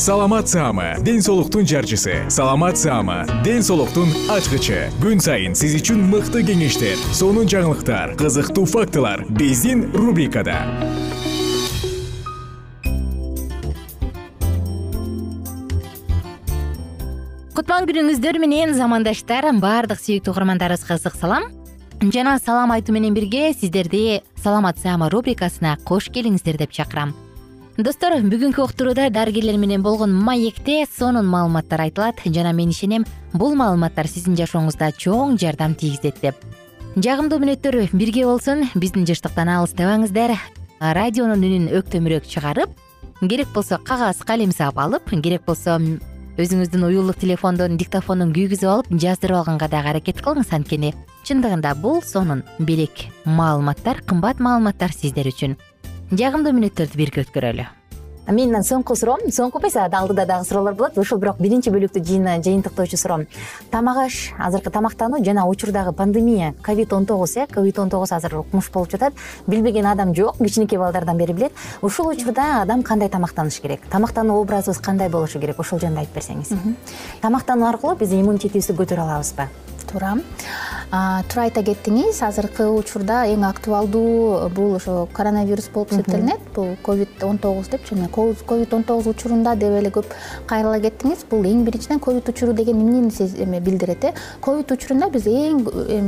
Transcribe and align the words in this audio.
саламат 0.00 0.48
саама 0.48 0.96
ден 1.04 1.20
соолуктун 1.20 1.66
жарчысы. 1.66 2.24
Саламат 2.30 2.78
саама 2.78 3.26
ден 3.44 3.60
соолуктун 3.62 4.08
ачкычы. 4.32 4.88
Күн 5.02 5.20
сайын 5.20 5.52
сиз 5.52 5.74
үчүн 5.76 6.00
мыкты 6.08 6.40
кеңештер 6.40 6.96
сонун 7.12 7.44
жаңылыктар 7.44 8.14
кызыктуу 8.16 8.64
фактылар 8.64 9.26
биздин 9.28 9.90
рубрикада. 9.92 10.56
Кутман 17.52 17.84
күнүңүздөр 17.84 18.40
менен 18.40 18.72
замандаштар 18.72 19.52
баардык 19.60 20.00
сүйүктүү 20.00 20.32
угармандарыбызга 20.32 20.96
ысык 20.96 21.20
салам. 21.20 21.52
Жана 22.00 22.38
салам 22.40 22.72
айтуу 22.72 22.96
менен 22.96 23.12
бирге 23.12 23.52
сиздерди 23.52 24.22
саламат 24.40 24.80
саама 24.80 25.12
рубрикасына 25.12 25.76
кош 25.84 26.08
келиңиздер 26.08 26.56
деп 26.56 26.72
чакырам 26.72 27.12
достор 27.78 28.16
бүгүнкү 28.22 28.62
уктурууда 28.64 29.10
дарыгерлер 29.10 29.56
менен 29.58 29.82
болгон 29.82 30.12
маекте 30.12 30.84
сонун 30.98 31.26
маалыматтар 31.26 31.80
айтылат. 31.86 32.20
Жана 32.24 32.52
мен 32.52 32.70
ишенем 32.70 33.04
бул 33.32 33.54
маалыматтар 33.54 34.08
сиздин 34.08 34.36
жашооңузда 34.36 34.92
чоң 34.98 35.38
жардам 35.38 35.74
тийгизет 35.74 36.20
деп. 36.22 36.34
Жагымдуу 36.96 37.38
мүнөттөр 37.38 37.90
бирге 37.92 38.26
болсун 38.26 38.66
биздин 38.74 39.06
жыштыктан 39.06 39.48
алыстабаңыздар 39.54 40.34
радионун 40.80 41.44
үнүн 41.44 41.68
өктөмүрөөк 41.78 42.26
чыгарып 42.26 42.70
керек 43.20 43.52
болсо 43.54 43.78
кагаз 43.78 44.24
калем 44.26 44.50
саап 44.50 44.78
алып 44.78 45.12
керек 45.22 45.44
болсо 45.46 45.78
өзүңүздүн 46.40 46.86
уюлдук 46.88 47.20
телефондун 47.20 47.76
диктофонун 47.76 48.32
күйгүзүп 48.32 48.70
алып 48.72 48.92
жаздырып 49.02 49.42
алганга 49.42 49.68
дагы 49.68 49.92
аракет 49.92 50.22
кылыңыз 50.24 50.54
анткени 50.56 50.94
чындыгында 51.28 51.74
бул 51.82 52.00
сонун 52.02 52.42
белек 52.58 53.04
маалыматтар 53.24 54.00
кымбат 54.08 54.40
маалыматтар 54.40 54.94
сиздер 54.96 55.28
үчүн 55.28 55.58
жагымдуу 56.10 56.50
мүнөттөрдү 56.56 56.98
бирге 56.98 57.22
өткөрөлү 57.22 57.66
менин 58.34 58.62
соңку 58.66 58.94
суроом 58.98 59.22
соңку 59.30 59.60
эмес 59.60 59.76
алдыда 59.76 60.24
дагы 60.26 60.44
суроолор 60.44 60.74
болот. 60.74 60.98
Ушул 60.98 61.18
бирок 61.18 61.38
биринчи 61.38 61.70
бөлүктү 61.70 62.02
жыйынтыктоочу 62.02 62.96
суроом 62.96 63.26
тамак 63.70 63.96
аш 64.06 64.32
азыркы 64.38 64.70
тамактануу 64.70 65.22
жана 65.24 65.46
учурдагы 65.46 65.92
пандемия 65.92 66.54
ковид 66.62 66.92
он 66.92 67.06
тогуз 67.06 67.36
э? 67.36 67.46
ковид 67.46 67.78
он 67.78 67.90
тогуз 67.90 68.12
азыр 68.12 68.38
укмуш 68.38 68.70
болуп 68.70 68.90
жатат. 68.90 69.14
Билбеген 69.46 69.86
адам 69.86 70.14
жок 70.14 70.38
кичинекей 70.38 70.78
балдардан 70.78 71.16
бери 71.16 71.32
билет. 71.32 71.52
Ушул 71.80 72.08
учурда 72.08 72.62
адам 72.62 72.82
кандай 72.82 73.08
тамактаныш 73.08 73.60
керек? 73.60 73.80
Тамактануу 73.90 74.40
образыбыз 74.42 74.78
кандай 74.78 75.08
болушу 75.08 75.40
керек? 75.40 75.58
Ошол 75.58 75.78
жөнүндө 75.78 76.00
айтып 76.00 76.14
берсеңиз. 76.14 76.54
Тамактануу 77.20 77.68
аркылуу 77.68 77.96
биз 77.96 78.12
иммунитетибизди 78.12 78.74
көтөрө 78.74 79.06
алабызбы 79.06 79.48
туура 79.90 80.16
туура 81.30 81.44
айта 81.44 81.62
кеттиңиз 81.62 82.18
азыркы 82.26 82.66
учурда 82.66 83.24
эң 83.30 83.44
актуалдуу 83.46 84.48
бул 84.54 84.74
ошо 84.78 85.06
коронавирус 85.12 85.68
болуп 85.74 85.92
эсептелинет 85.92 86.40
бул 86.54 86.76
ковид 86.82 87.22
он 87.22 87.38
тогуз 87.38 87.68
депчи 87.68 87.94
м 87.94 88.08
ковид 88.08 88.74
он 88.74 88.82
тогуз 88.84 89.06
учурунда 89.06 89.54
деп 89.54 89.76
эле 89.78 89.90
көп 89.90 90.06
кайрыла 90.46 90.80
кеттиңиз. 90.80 91.24
Бул 91.30 91.44
эң 91.44 91.64
биринчиден 91.64 92.00
ковид 92.00 92.28
учуру 92.28 92.52
деген 92.52 92.80
эмнени 92.80 93.10
эме 93.42 93.60
билдирет 93.60 94.04
э? 94.04 94.14
Ковид 94.40 94.70
учурунда 94.72 95.10
биз 95.10 95.26
эң 95.26 95.62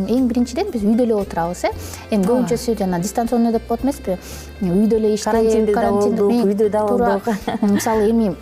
эң 0.09 0.26
биринчиден 0.28 0.70
биз 0.72 0.82
үйдө 0.82 1.04
эле 1.04 1.14
отурабыз 1.14 1.64
э? 1.64 1.70
Эми 2.10 2.25
көбүнчөсү 2.25 2.76
жана 2.78 2.99
дистанционный 2.99 3.53
деп 3.53 3.66
коет 3.69 3.84
эмеспи? 3.84 4.19
Үйдө 4.62 4.97
эле 4.97 5.14
иштеп 5.14 5.75
карантинде 5.75 6.16
да 6.16 6.22
болдук 6.22 6.47
үйдө 6.47 6.70
да 6.70 6.87
болдук. 6.87 7.28
мисалы 7.62 8.10
эми 8.10 8.34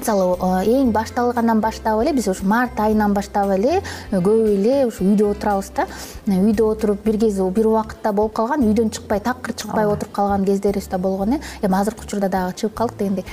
мисалы 0.00 0.36
эң 0.70 0.92
башталгандан 0.94 1.60
баштап 1.60 2.00
эле 2.02 2.12
биз 2.16 2.28
ушу 2.28 2.46
март 2.46 2.78
айынан 2.80 3.14
баштап 3.14 3.50
эле 3.56 3.80
э, 3.80 3.82
көбү 4.12 4.54
эле 4.54 4.86
ушу 4.86 5.04
үйдө 5.04 5.30
отурабыз 5.32 5.72
да. 5.76 5.86
Үйдө 6.26 6.70
отуруп 6.70 7.04
бир 7.04 7.18
кез 7.20 7.40
бир 7.58 7.70
убакытта 7.72 8.12
болуп 8.12 8.34
калган 8.36 8.64
үйдөн 8.66 8.90
чыкпай 8.90 9.20
такыр 9.20 9.54
чыкпай 9.54 9.86
отуруп 9.86 10.12
калган 10.12 10.44
кездерибиз 10.44 10.88
да 10.88 10.98
болгон 10.98 11.34
э. 11.34 11.40
Эми 11.62 11.80
азыркы 11.80 12.04
учурда 12.04 12.28
дагы 12.28 12.54
чыгып 12.56 12.74
калдык 12.74 12.98
дегендей 12.98 13.24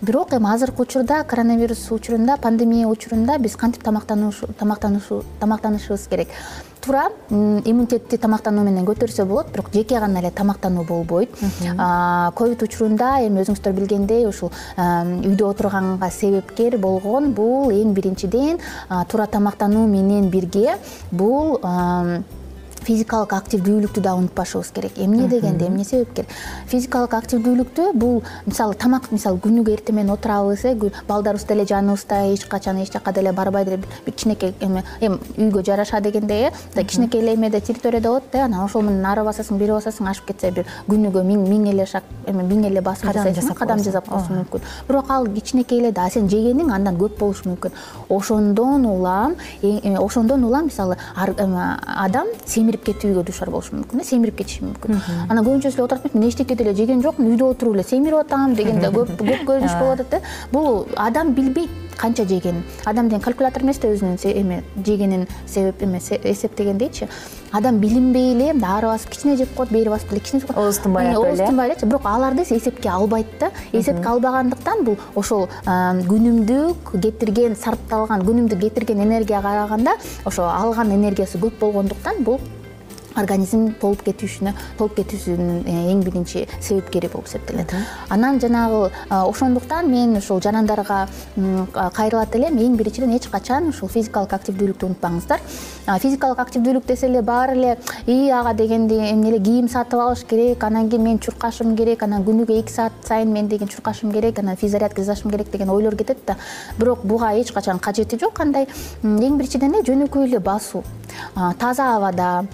бирок 0.00 0.32
эми 0.32 0.52
азыркы 0.52 0.82
учурда 0.82 1.24
коронавирус 1.24 1.90
учурунда 1.90 2.36
пандемия 2.36 2.88
учурунда 2.88 3.38
биз 3.38 3.56
кантип 3.56 3.82
тамактанышыбыз 3.82 6.08
керек? 6.08 6.28
Туура 6.80 7.10
иммунитетти 7.30 8.16
тамактануу 8.16 8.64
менен 8.64 8.86
көтөрсө 8.88 9.24
болот 9.28 9.52
бирок 9.52 9.68
жеке 9.74 9.98
гана 10.00 10.18
эле 10.20 10.30
тамактануу 10.30 10.84
болбойт. 10.84 11.28
Ковид 12.34 12.62
учурунда 12.62 13.20
эми 13.26 13.40
өзүңүздөр 13.44 13.72
билгендей 13.76 14.26
ушул 14.26 14.50
үйдө 14.78 15.44
отурганга 15.50 16.10
себепкер 16.10 16.78
болгон 16.78 17.32
бул 17.36 17.70
эң 17.70 17.92
биринчиден 17.92 18.58
туура 18.88 19.26
тамактануу 19.26 19.86
менен 19.86 20.30
бирге 20.30 20.78
бул 21.10 21.60
физикалык 22.86 23.32
активдүүлүктү 23.32 24.00
дагы 24.00 24.24
унутпашыбыз 24.24 24.72
керек. 24.74 24.92
Эмне 24.96 25.28
дегенде 25.28 25.66
эмне 25.66 25.84
себепкер 25.84 26.26
физикалык 26.66 27.14
активдүүлүктү 27.14 27.92
бул 27.94 28.22
мисалы 28.46 28.74
тамак 28.74 29.10
мисалы 29.12 29.40
күнүгө 29.42 29.74
эртең 29.76 30.00
менен 30.00 30.14
отурабыз 30.14 30.64
э 30.64 30.74
балдарыбыз 31.08 31.46
деле 31.46 31.66
жаныбызда 31.66 32.32
эч 32.32 32.46
качан 32.46 32.82
эч 32.82 32.92
жака 32.92 33.12
деле 33.12 33.32
барбай 33.32 33.64
деле 33.64 33.76
бир 33.78 34.12
кичинекей 34.12 34.54
эме 34.60 34.84
эми 35.00 35.18
үйгө 35.36 35.64
жараша 35.64 36.00
дегендей 36.00 36.50
э 36.74 36.84
кичинекей 36.84 37.20
эле 37.20 37.34
эмеде 37.34 37.60
территорияда 37.60 38.08
болот 38.08 38.24
да 38.32 38.44
анан 38.44 38.64
ошол 38.64 38.82
менен 38.82 39.04
ары 39.06 39.24
басасың 39.24 39.58
бери 39.58 39.72
басасың 39.72 40.08
ашып 40.10 40.26
кетсе 40.26 40.50
бир 40.50 40.66
күнүгө 40.88 41.22
миң 41.24 41.68
эле 41.70 41.86
шаг 41.86 42.02
эме 42.26 42.42
миң 42.42 42.66
эле 42.66 42.80
басым 42.80 43.12
жасайсың 43.12 43.54
кадам 43.54 43.82
жасап 43.82 44.08
коюшуң 44.08 44.40
мүмкүн. 44.40 44.60
Бирок 44.88 45.10
ал 45.10 45.26
кичинекей 45.26 45.80
эле 45.80 45.92
да 45.92 46.06
а 46.06 46.10
сен 46.10 46.28
жегениң 46.28 46.72
андан 46.74 46.98
көп 47.00 47.18
болушу 47.18 47.48
мүмкүн. 47.50 47.72
Ошондон 48.08 48.86
улам 48.86 49.36
ошондон 49.98 50.44
улам 50.44 50.66
мисалы 50.66 50.96
адам 51.16 52.28
семирип 52.70 52.84
кетүүгө 52.86 53.24
дуушар 53.26 53.50
болушу 53.50 53.74
мүмкүн 53.74 54.00
э 54.00 54.04
семирип 54.04 54.36
кетиши 54.38 54.62
мүмкүн. 54.62 55.00
Анан 55.28 55.44
көбүнчөсү 55.44 55.78
эле 55.78 55.84
отурат 55.84 56.14
мен 56.14 56.28
эчтеке 56.28 56.54
деле 56.54 56.74
жеген 56.74 57.02
жокмун 57.02 57.34
үйдө 57.34 57.50
отуруп 57.50 57.74
эле 57.74 57.84
семирип 57.84 58.22
атам 58.22 58.54
деген 58.54 58.80
да 58.80 58.90
көп 58.90 59.16
көп 59.18 59.44
көрүнүш 59.48 59.78
болуп 59.80 60.00
атат 60.00 60.14
э 60.14 60.22
бул 60.52 60.86
адам 60.96 61.34
билбейт 61.34 61.70
канча 61.96 62.24
жегенин 62.24 62.62
адам 62.84 63.08
деген 63.08 63.20
калькулятор 63.20 63.62
эмес 63.62 63.78
да 63.78 63.88
өзүнүн 63.88 64.18
эме 64.32 64.62
жегенин 64.86 65.26
себеп 65.46 65.82
эсептегендейчи 65.82 67.08
адам 67.52 67.78
билинбей 67.80 68.32
эле 68.34 68.52
мындай 68.52 68.78
ары 68.78 68.86
басып 68.86 69.10
кичине 69.10 69.36
жеп 69.36 69.54
коет 69.56 69.72
бери 69.72 69.90
басып 69.90 70.10
деле 70.10 70.20
кичине 70.20 70.40
жеп 70.40 70.54
коет. 70.54 70.66
Оозтунбай 70.66 71.08
эле. 71.08 71.18
ооз 71.18 71.38
тынбай 71.38 71.68
элечи 71.68 71.84
бирок 71.84 72.06
аларды 72.06 72.42
эсепке 72.42 72.88
албайт 72.88 73.26
да. 73.40 73.50
Эсепке 73.72 74.08
албагандыктан 74.08 74.84
бул 74.84 74.96
ошол 75.14 75.48
күнүмдүк 75.66 76.94
кетирген 77.02 77.56
сарпталган 77.56 78.22
күнүмдүк 78.22 78.60
кетирген 78.60 79.02
энергияга 79.02 79.42
караганда 79.42 79.96
ошо 80.24 80.48
алган 80.48 80.94
энергиясы 80.94 81.38
көп 81.38 81.58
болгондуктан 81.60 82.24
бул 82.24 82.40
организм 83.18 83.70
толуп 83.80 84.04
кетүүсүнө 84.06 84.52
толуп 84.78 84.96
кетүүсүнүн 84.98 85.64
э, 85.66 85.76
эң 85.92 86.02
биринчи 86.06 86.46
себепкери 86.60 87.08
болуп 87.10 87.28
эсептелет. 87.28 87.74
Анан 88.08 88.40
жанагы 88.40 88.90
ошондуктан 89.10 89.90
мен 89.90 90.16
ушул 90.16 90.40
жарандарга 90.42 91.06
кайрылат 91.96 92.34
элем. 92.36 92.58
Эң 92.58 92.76
биринчиден 92.78 93.14
эч 93.16 93.28
качан 93.32 93.68
ушул 93.70 93.88
физикалык 93.88 94.32
активдүүлүктү 94.38 94.86
унутпаңыздар. 94.88 95.42
Физикалык 96.02 96.38
активдүүлүк 96.44 96.86
десе 96.86 97.08
эле 97.08 97.22
баары 97.22 97.56
эле 97.56 97.76
ии 98.06 98.30
ага 98.30 98.54
дегенде 98.54 99.00
эмне 99.10 99.30
эле 99.32 99.42
кийим 99.42 99.68
сатып 99.68 100.00
алыш 100.00 100.24
керек 100.28 100.64
анан 100.64 100.88
кийин 100.90 101.04
мен 101.04 101.18
чуркашым 101.18 101.74
керек 101.76 102.02
анан 102.02 102.24
күнүгө 102.24 102.60
эки 102.60 102.72
саат 102.72 102.92
сайын 103.08 103.32
мен 103.32 103.48
деген 103.48 103.68
чуркашым 103.68 104.12
керек 104.12 104.38
анан 104.38 104.56
физзарядка 104.56 105.02
жасашым 105.02 105.30
керек 105.30 105.50
деген 105.50 105.70
ойлор 105.70 105.96
кетет 105.96 106.18
да. 106.26 106.36
Бирок 106.78 107.04
буга 107.04 107.32
эч 107.34 107.52
качан 107.52 107.78
кажети 107.78 108.18
жок. 108.18 108.34
Кандай 108.34 108.68
эң 109.02 109.36
биринчиден 109.36 109.74
эле 109.74 109.82
жөнөкөй 109.82 110.28
эле 110.28 110.38
басуу 110.38 110.84
таза 111.58 111.96
абада 111.96 112.44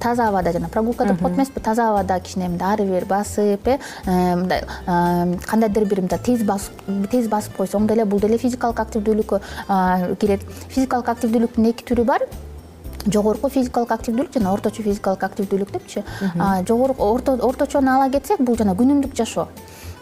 таза 0.00 0.28
абада 0.28 0.52
жана 0.52 0.68
прогулка 0.68 1.06
деп 1.06 1.20
коет 1.22 1.36
эмеспи 1.36 1.60
таза 1.60 1.88
абада 1.90 2.20
кичине 2.20 2.48
мындай 2.48 2.74
ары 2.74 2.84
бери 2.84 3.06
басып 3.06 3.68
э, 3.68 3.78
э 4.06 4.36
мындай 4.36 4.62
кандайдыр 5.46 5.84
бир 5.84 6.00
мындай 6.00 6.18
тез 6.18 6.42
басып 6.42 6.72
тез 7.10 7.28
басып 7.28 7.56
койсоң 7.56 7.86
деле 7.86 8.04
бул 8.04 8.20
деле 8.20 8.38
физикалык 8.38 8.80
активдүүлүккө 8.80 9.40
кирет 10.20 10.42
физикалык 10.68 11.08
активдүүлүктүн 11.08 11.70
эки 11.70 11.84
түрү 11.84 12.04
бар. 12.04 12.26
Жогорку 13.06 13.48
физикалык 13.48 13.92
активдүүлүк 13.92 14.34
жана 14.34 14.52
орточо 14.52 14.82
физикалык 14.82 15.24
активдүүлүк 15.24 15.72
депчи. 15.72 16.04
Жогорку 16.68 17.04
орточону 17.48 17.94
ала 17.94 18.10
кетсек 18.10 18.40
бул 18.40 18.56
жана 18.56 18.74
күнүмдүк 18.74 19.14
жашоо. 19.14 19.48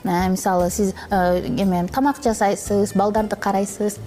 Э, 0.07 0.29
мисалы 0.29 0.71
сиз 0.71 0.95
э, 1.11 1.41
эме 1.59 1.87
тамак 1.89 2.23
жасайсыз 2.23 2.93
балдарды 2.95 3.37
карайсыз 3.37 3.99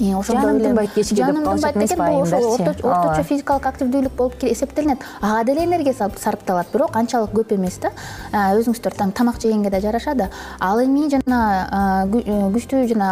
ошондо 0.00 0.58
тынбайт 0.64 0.94
кечке 0.94 1.16
жаным 1.16 1.44
тынбайт 1.44 1.78
деген 1.78 1.98
бул 1.98 2.22
ошол 2.22 2.54
орточо 2.54 3.22
физикалык 3.22 3.66
активдүүлүк 3.66 4.12
болуп 4.16 4.34
эсептелинет. 4.42 4.98
Ага 5.20 5.44
деле 5.44 5.64
энергия 5.64 5.94
сарпталат 5.94 6.72
бирок 6.72 6.96
анчалык 6.96 7.32
көп 7.36 7.54
эмес 7.54 7.78
да. 7.82 7.92
Өзүңүздөр 8.32 9.12
тамак 9.12 9.40
жегенге 9.40 9.70
да 9.70 9.80
жараша 9.80 10.14
да. 10.14 10.30
Ал 10.60 10.80
эми 10.82 11.08
жана 11.10 12.06
э, 12.08 12.50
күчтүү 12.54 12.86
жана 12.88 13.10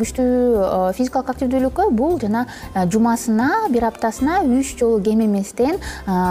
күчтүү 0.00 0.92
физикалык 0.96 1.30
активдүүлүккө 1.34 1.90
бул 1.90 2.18
жана 2.20 2.46
жумасына 2.74 3.68
бир 3.70 3.88
аптасына 3.90 4.40
үч 4.44 4.76
жолу 4.78 5.00
кем 5.02 5.20
эместен 5.24 5.80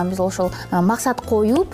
биз 0.10 0.20
ошол 0.20 0.52
максат 0.72 1.22
коюп 1.22 1.74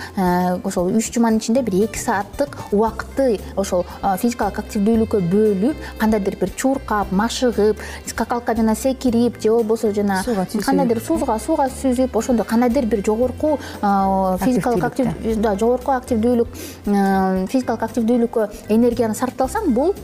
ошол 0.64 0.92
үч 0.92 1.12
жуманын 1.14 1.40
ичинде 1.40 1.62
бир 1.62 1.86
эки 1.86 2.00
сааттык 2.00 2.58
убакытты 2.72 3.40
ошол 3.56 3.86
физикалык 4.22 4.60
активдүүлүккө 4.64 5.22
бөлүп 5.32 5.78
кандайдыр 6.00 6.38
бир 6.42 6.54
чуркап 6.56 7.12
машыгып 7.12 7.80
скакалка 8.06 8.56
жана 8.56 8.76
секирип 8.76 9.42
же 9.42 9.50
болбосо 9.50 9.94
жана 9.94 10.24
кандайдыр 10.66 11.02
сууга 11.02 11.40
сууга 11.40 11.68
сүзүп 11.70 12.18
ошондой 12.18 12.46
кандайдыр 12.46 12.86
бир 12.86 13.04
жогорку 13.06 13.58
физикалык 13.82 14.84
активдүү 14.84 15.58
жогорку 15.58 15.92
активдүүлүк 15.98 16.56
физикалык 17.52 17.84
активдүүлүккө 17.90 18.50
энергияны 18.70 19.16
сарпталсаң 19.16 19.74
бул 19.74 19.96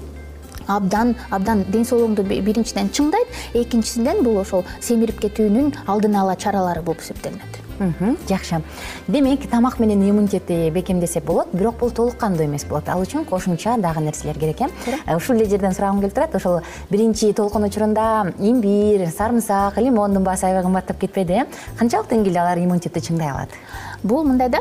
абдан 0.67 1.15
абдан 1.29 1.63
ден 1.71 1.85
соолугуңду 1.85 2.25
биринчиден 2.27 2.91
чыңдайт 2.91 3.55
экинчисинен 3.61 4.23
бул 4.23 4.41
ошол 4.43 4.65
семирип 4.81 5.21
кетүүнүн 5.23 5.73
алдын 5.88 6.19
ала 6.23 6.35
чаралары 6.35 6.83
болуп 6.83 7.05
эсептелинет 7.05 7.66
жакшы. 8.27 8.62
Демек 9.07 9.50
тамак 9.50 9.79
менен 9.79 10.01
иммунитетти 10.09 10.69
бекемдесек 10.71 11.24
болот 11.24 11.47
бирок 11.53 11.77
бул 11.79 11.91
толук 11.91 12.18
кандуу 12.18 12.45
эмес 12.45 12.65
болот. 12.65 12.89
Ал 12.89 13.01
үчүн 13.01 13.25
кошумча 13.25 13.77
дагы 13.77 14.01
нерселер 14.01 14.39
керек 14.39 14.62
э, 14.62 14.68
э 15.06 15.15
ушул 15.15 15.35
эле 15.35 15.45
жерден 15.45 15.74
сурагым 15.74 16.00
келип 16.01 16.13
турат. 16.13 16.35
Ошол 16.35 16.62
биринчи 16.89 17.33
толкун 17.33 17.63
учурунда 17.63 18.33
имбирь 18.39 19.07
сарымсак 19.09 19.77
лимондун 19.77 20.24
баасы 20.24 20.45
аябай 20.45 20.63
кымбаттап 20.63 21.00
кетпеди 21.00 21.44
э? 21.44 21.45
Канчалык 21.77 22.09
деңгээлде 22.09 22.39
алар 22.39 22.57
иммунитетти 22.57 23.00
чыңдай 23.00 23.29
алат? 23.29 23.50
Бул 24.03 24.24
мындай 24.24 24.50
да 24.50 24.59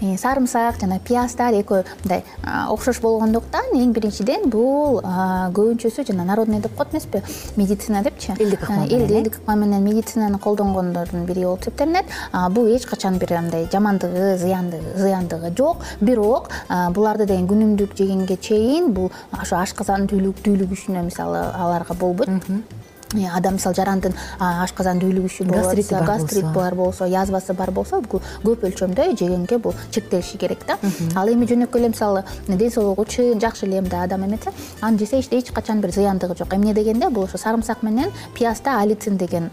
сарымсак 0.00 0.80
жана 0.80 0.98
пияздар 1.00 1.54
экөө 1.60 1.84
мындай 2.04 2.24
окшош 2.70 3.00
болгондуктан 3.00 3.74
эң 3.74 3.92
биринчиден 3.96 4.48
бул 4.50 5.00
көбүнчөсү 5.00 6.06
жана 6.10 6.24
народный 6.24 6.60
деп 6.60 6.76
коет 6.76 6.92
эмеспи 6.92 7.22
медицина 7.56 8.02
депчи. 8.02 8.32
Элдик 8.38 8.62
ыкма 8.62 8.86
элдик 8.86 9.38
ыкма 9.38 9.56
менен 9.56 9.84
медицинаны 9.84 10.38
колдонгондордун 10.38 11.24
бири 11.26 11.44
болуп 11.44 11.62
эсептелинет 11.62 12.06
бул 12.50 12.66
эч 12.66 12.86
качан 12.86 13.18
бир 13.18 13.34
андай 13.34 13.68
жамандыгы 13.72 14.36
зыяндыгы 14.38 15.54
жок. 15.56 15.78
Бирок 16.00 16.50
буларды 16.68 17.26
деген 17.26 17.48
күнүмдүк 17.48 17.96
жегенге 17.96 18.36
чейин 18.36 18.92
бул 18.92 19.12
ошо 19.32 19.56
ашказан 19.62 20.06
дүүлүгүшүнө 20.06 21.06
мисалы 21.08 21.46
аларга 21.54 21.94
болбойт. 21.94 22.28
Э, 22.28 22.85
адам 23.14 23.54
мисалы 23.54 23.74
жарандын 23.76 24.14
ашказан 24.40 24.98
дүүлүгүчү 25.02 25.46
болуп 25.46 25.78
атса 25.78 26.00
гастрит 26.06 26.46
бар 26.54 26.74
болсо 26.74 27.06
язвасы 27.06 27.54
бар 27.54 27.70
болсо 27.70 28.00
бул 28.00 28.22
көп 28.44 28.66
өлчөмдө 28.70 29.12
жегенге 29.16 29.58
бул 29.58 29.74
чектелиши 29.90 30.38
керек 30.38 30.66
да. 30.66 30.78
Ал 31.14 31.28
эми 31.28 31.46
жөнөкөй 31.46 31.80
эле 31.80 31.92
мисалы 31.94 32.24
ден 32.48 32.70
соолугу 32.70 33.04
чың 33.04 33.40
жакшы 33.40 33.66
эле 33.66 33.80
мындай 33.80 34.04
адам 34.04 34.26
эмесе 34.26 34.52
аны 34.80 34.98
жесе 34.98 35.20
эч 35.20 35.52
качан 35.52 35.80
бир 35.80 35.92
зыяндыгы 35.92 36.36
жок. 36.36 36.54
Эмне 36.54 36.74
дегенде 36.74 37.08
бул 37.08 37.24
ошо 37.24 37.38
сарымсак 37.38 37.82
менен 37.82 38.10
пиязда 38.34 38.80
алицин 38.80 39.16
деген 39.16 39.50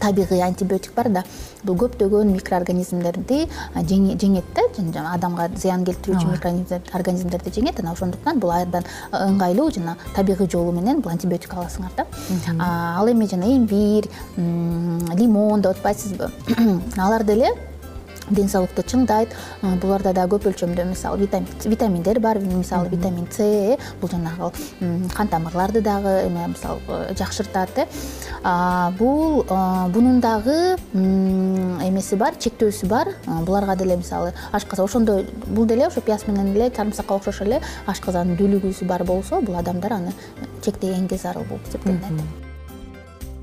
табигый 0.00 0.42
антибиотик 0.42 0.94
бар 0.94 1.08
да. 1.08 1.24
Бул 1.62 1.76
көптөгөн 1.76 2.32
микроорганизмдерди 2.34 3.46
жеңет 3.76 4.44
да 4.56 5.04
адамга 5.12 5.48
зыян 5.56 5.84
келтирүүчү 5.84 6.30
микроорганизмдерди 6.32 7.52
жеңет 7.60 7.80
анан 7.80 7.92
ошондуктан 7.92 8.40
бул 8.40 8.52
абдан 8.54 8.86
ыңгайлуу 9.12 9.70
жана 9.74 9.96
табигый 10.16 10.48
жолу 10.48 10.72
менен 10.72 11.00
бул 11.00 11.12
антибиотик 11.12 11.54
аласыңар 11.54 11.92
да. 11.96 12.06
Ал 12.58 13.10
эми 13.12 13.28
жана 13.28 13.50
имбирь 13.56 14.08
лимон 14.36 15.60
деп 15.60 15.76
атпайсызбы 15.76 16.30
алар 16.96 17.24
деле 17.24 17.52
ден 18.30 18.48
соолукту 18.48 18.82
чыңдайт 18.82 19.34
буларда 19.82 20.12
дагы 20.16 20.36
көп 20.36 20.50
өлчөмдө 20.50 20.86
мисалы 20.90 21.28
витаминдер 21.64 22.20
бар 22.20 22.38
мисалы 22.38 22.88
витамин 22.88 23.26
с 23.30 23.40
э 23.40 23.78
бул 24.00 24.10
жанагы 24.10 24.52
кан 25.14 25.28
тамырларды 25.28 25.80
дагы 25.80 26.26
эме 26.26 26.48
мисалы 26.48 26.80
э, 26.88 27.14
жакшыртат 27.18 27.70
э. 27.78 27.86
Бул 28.98 29.44
бунун 29.92 30.20
дагы 30.20 30.76
эмеси 30.94 32.16
бар 32.16 32.34
чектөөсү 32.38 32.86
бар. 32.86 33.14
Буларга 33.26 33.76
деле 33.76 33.96
мисалы 33.96 34.32
ашказан 34.52 34.84
ошондой 34.84 35.26
бул 35.46 35.66
деле 35.66 35.86
ошо 35.86 36.00
пияз 36.00 36.26
менен 36.26 36.54
эле 36.56 36.70
сарымсакка 36.74 37.14
окшош 37.14 37.42
эле 37.42 37.60
ашказандын 37.86 38.36
дүүлүгүүсү 38.36 38.86
бар 38.86 39.04
болсо 39.04 39.40
бул 39.40 39.56
адамдар 39.56 39.98
аны 40.00 40.14
чектегенге 40.62 41.16
зарыл 41.16 41.44
болуп 41.44 41.68
эсептелинет 41.68 42.39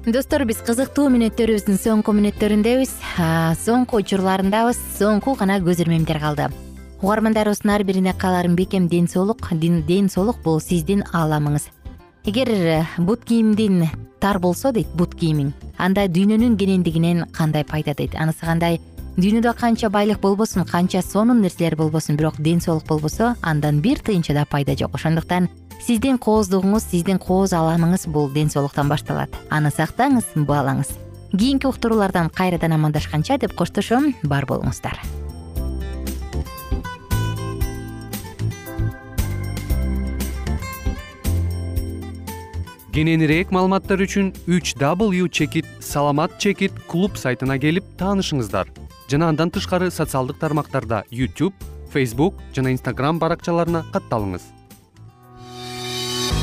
достор 0.07 0.45
биз 0.47 0.61
кызыктуу 0.63 1.09
мүнөттөрүбүздүн 1.11 1.79
соңку 1.81 2.13
мүнөттөрүндөбүз 2.15 2.91
соңку 3.59 3.99
учурларындабыз 3.99 4.79
соңку 4.95 5.33
гана 5.35 5.57
көз 5.59 5.81
ирмемдер 5.83 6.21
калды 6.21 6.45
угармандарыбыздын 7.01 7.73
ар 7.73 7.83
бирине 7.83 8.13
кааларым 8.15 8.55
бекем 8.55 8.87
ден 8.87 9.09
соолук 9.11 9.49
ден 9.59 10.07
соолук 10.09 10.39
бул 10.45 10.61
сиздин 10.61 11.03
ааламыңыз 11.11 11.67
эгер 12.23 12.47
э, 12.49 12.85
бут 12.97 13.25
кийимдин 13.25 13.89
тар 14.21 14.39
болсо 14.39 14.71
дейт 14.71 14.87
бут 14.95 15.13
кийимиң 15.13 15.51
анда 15.77 16.07
дүйнөнүн 16.07 16.55
кенендигинен 16.55 17.25
кандай 17.33 17.65
пайда 17.65 17.93
дейт? 17.93 18.15
Анысы 18.15 18.45
кандай? 18.45 18.79
Дүйнөдө 19.17 19.53
канча 19.59 19.89
байлык 19.89 20.21
болбосун 20.21 20.63
канча 20.63 21.01
сонун 21.01 21.41
нерселер 21.41 21.75
болбосун 21.75 22.15
бирок 22.15 22.39
ден 22.39 22.61
соолук 22.61 22.87
болбосо 22.87 23.35
андан 23.41 23.81
бир 23.81 23.99
тыйынча 23.99 24.33
да 24.33 24.45
пайда 24.45 24.77
жок. 24.77 24.95
Ошондуктан 24.95 25.49
сиздин 25.83 26.17
кооздугуңуз 26.17 26.87
сиздин 26.91 27.19
кооз 27.19 27.53
аламыңыз 27.53 28.07
бул 28.11 28.31
ден 28.31 28.49
соолуктан 28.49 28.89
башталат. 28.89 29.33
Аны 29.49 29.71
сактаңыз 29.71 30.33
баалаңыз 30.35 30.95
кийинки 31.31 31.67
уктуруулардан 31.67 32.29
кайрадан 32.29 32.73
амандашканча 32.73 33.37
деп 33.37 33.53
коштошом 33.55 34.13
бар 34.23 34.45
болуңуздар. 34.45 34.99
Кененирээк 42.97 43.51
маалыматтар 43.53 44.01
үчүн 44.01 44.33
үч 44.49 44.73
w 44.73 45.27
чекит 45.29 45.67
саламат 45.79 46.39
чекит 46.39 46.73
клуб 46.89 47.13
сайтына 47.21 47.59
келип 47.61 47.85
таанышыңыздар. 47.99 48.71
Жана 49.07 49.29
андан 49.29 49.51
тышкары 49.53 49.91
социалдык 49.91 50.39
тармактарда 50.39 51.05
youtube 51.11 51.53
facebook 51.93 52.41
жана 52.55 52.73
instagram 52.73 53.19
баракчаларына 53.21 53.85
катталыңыз 53.93 54.56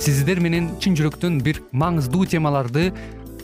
сиздер 0.00 0.40
менен 0.40 0.70
чын 0.80 0.96
жүрөктөн 0.96 1.40
бир 1.44 1.60
маңыздуу 1.76 2.24
темаларды 2.28 2.90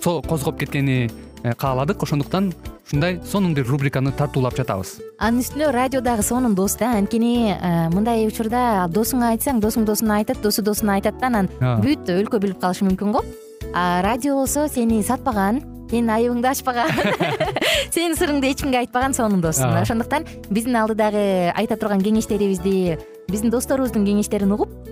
козгоп 0.03 0.59
кеткени 0.61 1.11
э, 1.43 1.53
кааладык. 1.59 2.03
Ошондуктан 2.03 2.53
ушундай 2.87 3.21
сонун 3.27 3.55
бир 3.55 3.67
рубриканы 3.69 4.13
тартуулап 4.17 4.57
жатабыз. 4.57 4.97
Анын 5.19 5.43
үстүнө 5.43 5.71
радио 5.75 6.01
дагы 6.01 6.25
сонун 6.25 6.55
дос 6.55 6.79
да. 6.81 6.95
Анткени 6.97 7.53
э, 7.53 7.89
мындай 7.93 8.25
учурда 8.29 8.87
досуңа 8.89 9.35
айтсаң 9.35 9.61
досуң 9.61 9.85
досуна 9.85 10.21
айтат 10.23 10.41
досу 10.43 10.65
досуна 10.65 10.97
айтат 10.97 11.21
да. 11.21 11.29
Анан 11.29 11.51
бүт 11.83 12.09
өлкө 12.15 12.41
билип 12.41 12.63
калышы 12.63 12.87
мүмкүн 12.89 13.13
го. 13.13 13.25
А 13.75 14.01
радио 14.07 14.39
болсо 14.39 14.69
сени 14.73 15.03
сатпаган 15.05 15.61
сенин 15.91 16.11
айыбыңды 16.11 16.51
ачпаган 16.51 16.91
сенин 17.95 18.17
сырыңды 18.19 18.49
эч 18.51 18.63
кимге 18.63 18.81
айтпаган 18.81 19.15
сонун 19.15 19.41
дос 19.45 19.61
ошондуктан 19.61 20.27
биздин 20.51 20.81
алдыдагы 20.81 21.53
айта 21.55 21.77
турган 21.77 22.03
кеңештерибизди 22.03 22.99
биздин 23.29 23.55
досторубуздун 23.55 24.07
кеңештерин 24.07 24.53
угуп 24.57 24.73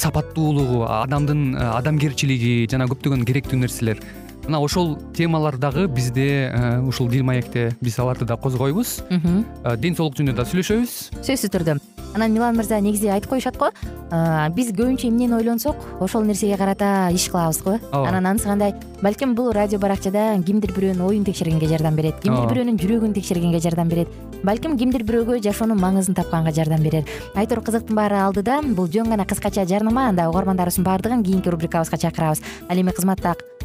сапаттуулугу 0.00 0.84
адамдын 0.88 1.42
э, 1.54 1.66
адамгерчилиги 1.80 2.52
жана 2.72 2.88
көптөгөн 2.90 3.26
керектүү 3.28 3.60
нерселер 3.60 4.00
мына 4.50 4.58
ошол 4.58 4.98
темалар 5.14 5.56
дагы 5.56 5.86
бизде 5.86 6.50
ушул 6.82 7.08
дил 7.08 7.22
маекте 7.24 7.70
биз 7.80 7.98
аларды 7.98 8.24
да 8.24 8.36
козгойбуз. 8.36 9.00
Ден 9.78 9.94
соолук 9.94 10.18
жөнүндө 10.18 10.42
да 10.42 10.46
сүйлөшөбүз. 10.50 11.22
Сөзсүз 11.22 11.52
түрдө. 11.54 11.78
Анан 12.10 12.32
милан 12.34 12.56
мырза 12.58 12.80
негизи 12.82 13.06
айтып 13.06 13.30
коюшат 13.30 13.54
го? 13.54 13.68
Биз 14.56 14.72
көбүнчө 14.74 15.06
эмнени 15.06 15.36
ойлонсок 15.36 15.76
ошол 16.02 16.24
нерсеге 16.26 16.56
карата 16.58 17.10
иш 17.14 17.28
кылабыз 17.30 17.62
го? 17.62 17.76
Ооба. 17.92 18.08
Анан 18.08 18.26
анысы 18.26 18.48
кандай? 18.50 18.74
Балким 19.00 19.36
бул 19.36 19.52
радио 19.54 19.78
баракчада 19.78 20.34
кимдир 20.42 20.74
бирөөнүн 20.74 21.06
оюн 21.06 21.24
текшергенге 21.24 21.68
жардам 21.70 21.94
берет 21.94 22.18
кимдир 22.18 22.50
бирөөнүн 22.50 22.80
жүрөгүн 22.82 23.14
текшергенге 23.14 23.60
жардам 23.62 23.88
берет. 23.88 24.08
Балким 24.42 24.74
кимдир 24.76 25.04
бирөөгө 25.06 25.38
жашоонун 25.44 25.78
маңызын 25.78 26.18
тапканга 26.18 26.50
жардам 26.50 26.82
берер. 26.82 27.06
Айтор 27.36 27.62
кызыктын 27.62 27.94
баары 27.94 28.18
алдыда 28.24 28.58
бул 28.74 28.90
жөн 28.90 29.14
гана 29.14 29.24
кыскача 29.24 29.64
жарнама 29.68 30.08
анда 30.08 30.26
угармандарыбыздын 30.32 30.84
баардыгын 30.84 31.22
кийинки 31.22 31.48
рубрикабызга 31.48 31.96
чакырабыз. 31.96 32.42
Ал 32.68 32.80
эми 32.80 32.90
кызматта 32.90 33.36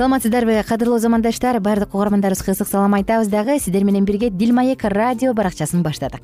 саламатсыздарбы? 0.00 0.54
Кадырлуу 0.64 0.96
замандаштар 0.96 1.60
баардык 1.60 1.92
угармандарыбызга 1.92 2.54
ысык 2.56 2.68
салам 2.68 2.94
айтабыз. 2.96 3.28
Дагы 3.28 3.58
сиздер 3.60 3.84
менен 3.84 4.06
бирге 4.08 4.30
дил 4.30 4.54
маек 4.56 4.84
радио 4.84 5.34
баракчасын 5.34 5.82
баштадык 5.82 6.22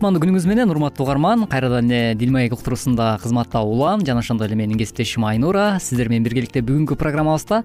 кутмандуу 0.00 0.22
күнүңүз 0.22 0.46
менен 0.48 0.70
урматтуу 0.72 1.04
угарман 1.04 1.42
кайрадан 1.44 1.90
эле 1.92 2.14
дил 2.16 2.30
маек 2.32 2.54
уктуруусунда 2.56 3.18
кызматта 3.20 3.60
улан 3.60 4.00
жана 4.00 4.22
ошондой 4.24 4.48
эле 4.48 4.56
менин 4.56 4.78
кесиптешим 4.80 5.26
айнура. 5.28 5.76
Сиздер 5.76 6.08
менен 6.08 6.24
биргеликте 6.24 6.62
бүгүнкү 6.64 6.96
программабызда 6.96 7.58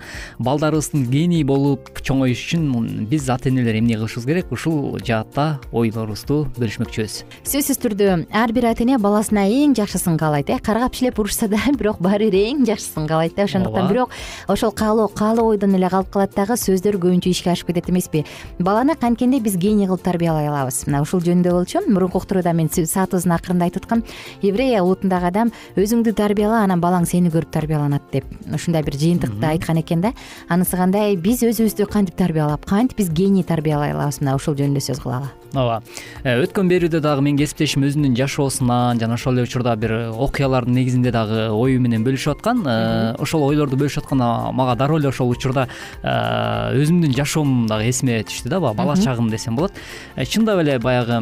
балдарыбыздын 0.43 1.05
гений 1.07 1.45
болуп 1.47 1.87
чоңоюшу 2.03 2.59
үчүн 2.59 3.05
биз 3.07 3.29
ата 3.31 3.47
энелер 3.47 3.79
эмне 3.79 3.95
кылышыбыз 3.95 4.27
керек? 4.27 4.51
Ушул 4.51 4.99
жаатта 4.99 5.61
ойлорубузду 5.71 6.49
бөлүшмөкчүбүз. 6.59 7.15
Сөзсүз 7.47 7.79
түрдө 7.79 8.17
ар 8.27 8.51
бир 8.51 8.67
ата 8.73 8.83
эне 8.83 8.99
баласына 8.99 9.47
эң 9.47 9.77
жакшысын 9.79 10.19
каалайт 10.19 10.51
э. 10.51 10.59
Каргап 10.59 10.99
шилеп 10.99 11.23
урушса 11.23 11.47
да 11.47 11.63
бирок 11.79 12.03
баары 12.03 12.27
бир 12.33 12.51
эң 12.51 12.65
жакшысын 12.67 13.07
каалайт 13.07 13.39
да 13.39 13.47
ошондуктан. 13.47 13.87
Бирок 13.87 14.11
ошол 14.51 14.75
каалоо 14.75 15.07
каалоо 15.07 15.53
ойдон 15.53 15.79
эле 15.79 15.87
калып 15.87 16.11
калат 16.11 16.35
дагы 16.35 16.59
сөздөр 16.59 16.99
көбүнчө 16.99 17.31
ишке 17.31 17.55
ашып 17.55 17.71
кетет 17.71 17.89
эмеспи. 17.95 18.25
Баланы 18.59 18.99
канткенде 18.99 19.39
биз 19.39 19.55
гений 19.55 19.87
кылып 19.87 20.03
тарбиялай 20.03 20.51
алабыз. 20.51 20.83
Мына 20.89 21.05
ушул 21.05 21.23
жөнүндө 21.23 21.55
болчу. 21.55 21.85
Мурунку 21.87 22.24
уктурууда 22.25 22.53
мен 22.57 22.69
саатыбыздын 22.73 23.35
акырында 23.37 23.69
айтып 23.69 23.85
аткам. 23.85 24.03
Еврей 24.41 24.79
улутундагы 24.81 25.29
адам 25.29 25.53
өзүңдү 25.77 26.15
тарбияла 26.17 26.63
анан 26.65 26.81
балаң 26.81 27.05
сени 27.05 27.29
көрүп 27.33 27.53
тарбияланат 27.53 28.09
деп 28.11 28.25
ушундай 28.51 28.83
бир 28.83 28.97
жыйынтыкты 28.97 29.45
айткан 29.53 29.81
экен 29.81 30.01
да. 30.01 30.13
Анысы 30.49 30.77
кандай? 30.77 31.15
Биз 31.15 31.45
өзүбүздү 31.45 31.87
кантип 31.91 32.17
тарбиялап 32.17 32.65
кантип 32.65 32.97
биз 32.97 33.13
гений 33.13 33.45
тарбиялай 33.45 33.93
алабыз 33.93 34.21
мына 34.23 34.35
ушул 34.39 34.57
жөнүндө 34.57 34.83
сөз 34.89 35.03
кылалы. 35.03 35.31
Ооба. 35.55 35.79
Э, 36.23 36.35
өткөн 36.43 36.67
берүүдө 36.69 36.99
дагы 37.03 37.23
менин 37.23 37.39
кесиптешим 37.39 37.85
өзүнүн 37.87 38.15
жашоосунан 38.17 38.99
жана 38.99 39.15
ошол 39.15 39.37
эле 39.37 39.45
учурда 39.47 39.75
бир 39.79 39.93
окуялардын 40.11 40.75
негизинде 40.75 41.13
дагы 41.15 41.47
ою 41.53 41.79
менен 41.81 42.03
бөлүшүп 42.05 42.35
аткан. 42.35 42.63
Э, 42.67 43.13
ошол 43.21 43.45
ойлорду 43.47 43.79
бөлүшүп 43.79 44.03
атканда 44.03 44.51
мага 44.51 44.75
дароо 44.75 44.99
эле 44.99 45.09
ошол 45.09 45.31
учурда 45.31 45.67
э, 46.03 46.81
өзүмдүн 46.81 47.15
жашоом 47.15 47.67
дагы 47.71 47.89
эсиме 47.89 48.21
түштү 48.27 48.51
да 48.51 48.59
баягы 48.59 48.81
бала 48.81 48.97
чагым 48.97 49.29
десем 49.29 49.55
болот. 49.55 49.71
Чындап 50.17 50.59
эле 50.59 50.79
баягы 50.79 51.21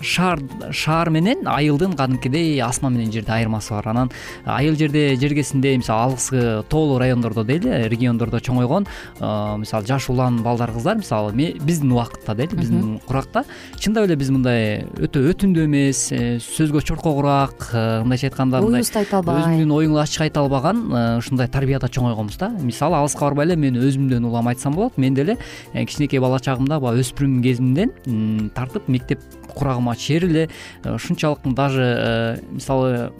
шаар 0.00 0.40
шаар 0.72 1.10
менен 1.10 1.46
айылдын 1.46 1.96
кадимкидей 1.96 2.60
асман 2.62 2.94
менен 2.94 3.12
жердин 3.12 3.34
айырмасы 3.34 3.74
бар. 3.74 3.88
Анан 3.88 4.10
айыл 4.44 4.76
жерде 4.76 5.16
жергесинде 5.16 5.76
мисалы 5.76 6.12
алыскы 6.12 6.64
тоолуу 6.68 6.98
райондордо 6.98 7.44
дейли 7.44 7.88
региондордо 7.88 8.40
чоңойгон 8.40 8.86
мисалы 9.20 9.86
жаш 9.86 10.08
улан 10.10 10.42
балдар 10.42 10.72
кыздар 10.72 10.96
мисалы 10.96 11.32
биздин 11.32 11.92
убакытта 11.92 12.34
дейли 12.34 12.56
биздин 12.56 13.00
куракта. 13.06 13.44
Чындап 13.78 14.06
эле 14.06 14.16
биз 14.16 14.30
мындай 14.32 14.84
өтө 15.00 15.22
өтүндүү 15.30 15.66
эмес 15.66 16.02
э, 16.12 16.38
сөзгө 16.42 16.82
чоркогураак 16.86 17.70
э, 17.72 17.84
мындайча 18.04 18.30
айтканда 18.30 18.60
оюбузду 18.60 19.00
айта 19.00 19.20
албай. 19.20 19.40
өзүңдүн 19.42 19.74
оюңду 19.76 20.00
ачык 20.02 20.26
айта 20.26 20.44
албаган 20.44 20.82
э, 20.90 21.02
ушундай 21.18 21.48
тарбияда 21.48 21.90
чоңойгонбуз 21.92 22.38
да. 22.40 22.50
Мисалы 22.60 22.98
алыска 23.00 23.26
барбай 23.26 23.48
эле 23.48 23.56
мен 23.56 23.78
өзүмдөн 23.80 24.26
улам 24.28 24.48
айтсам 24.52 24.76
болот. 24.76 24.98
Мен 24.98 25.14
деле 25.14 25.38
кичинекей 25.74 26.20
бала 26.20 26.40
чагымда 26.40 26.80
баягы 26.80 27.04
өспүрүм 27.04 27.40
кезимден 27.44 28.50
тартып 28.54 28.88
мектеп 28.88 29.20
курагыма 29.54 29.96
чейин 29.96 30.30
эле 30.30 30.48
ушунчалык 30.84 31.40
даже 31.54 31.82
э, 31.82 32.36
мисалы 32.50 33.12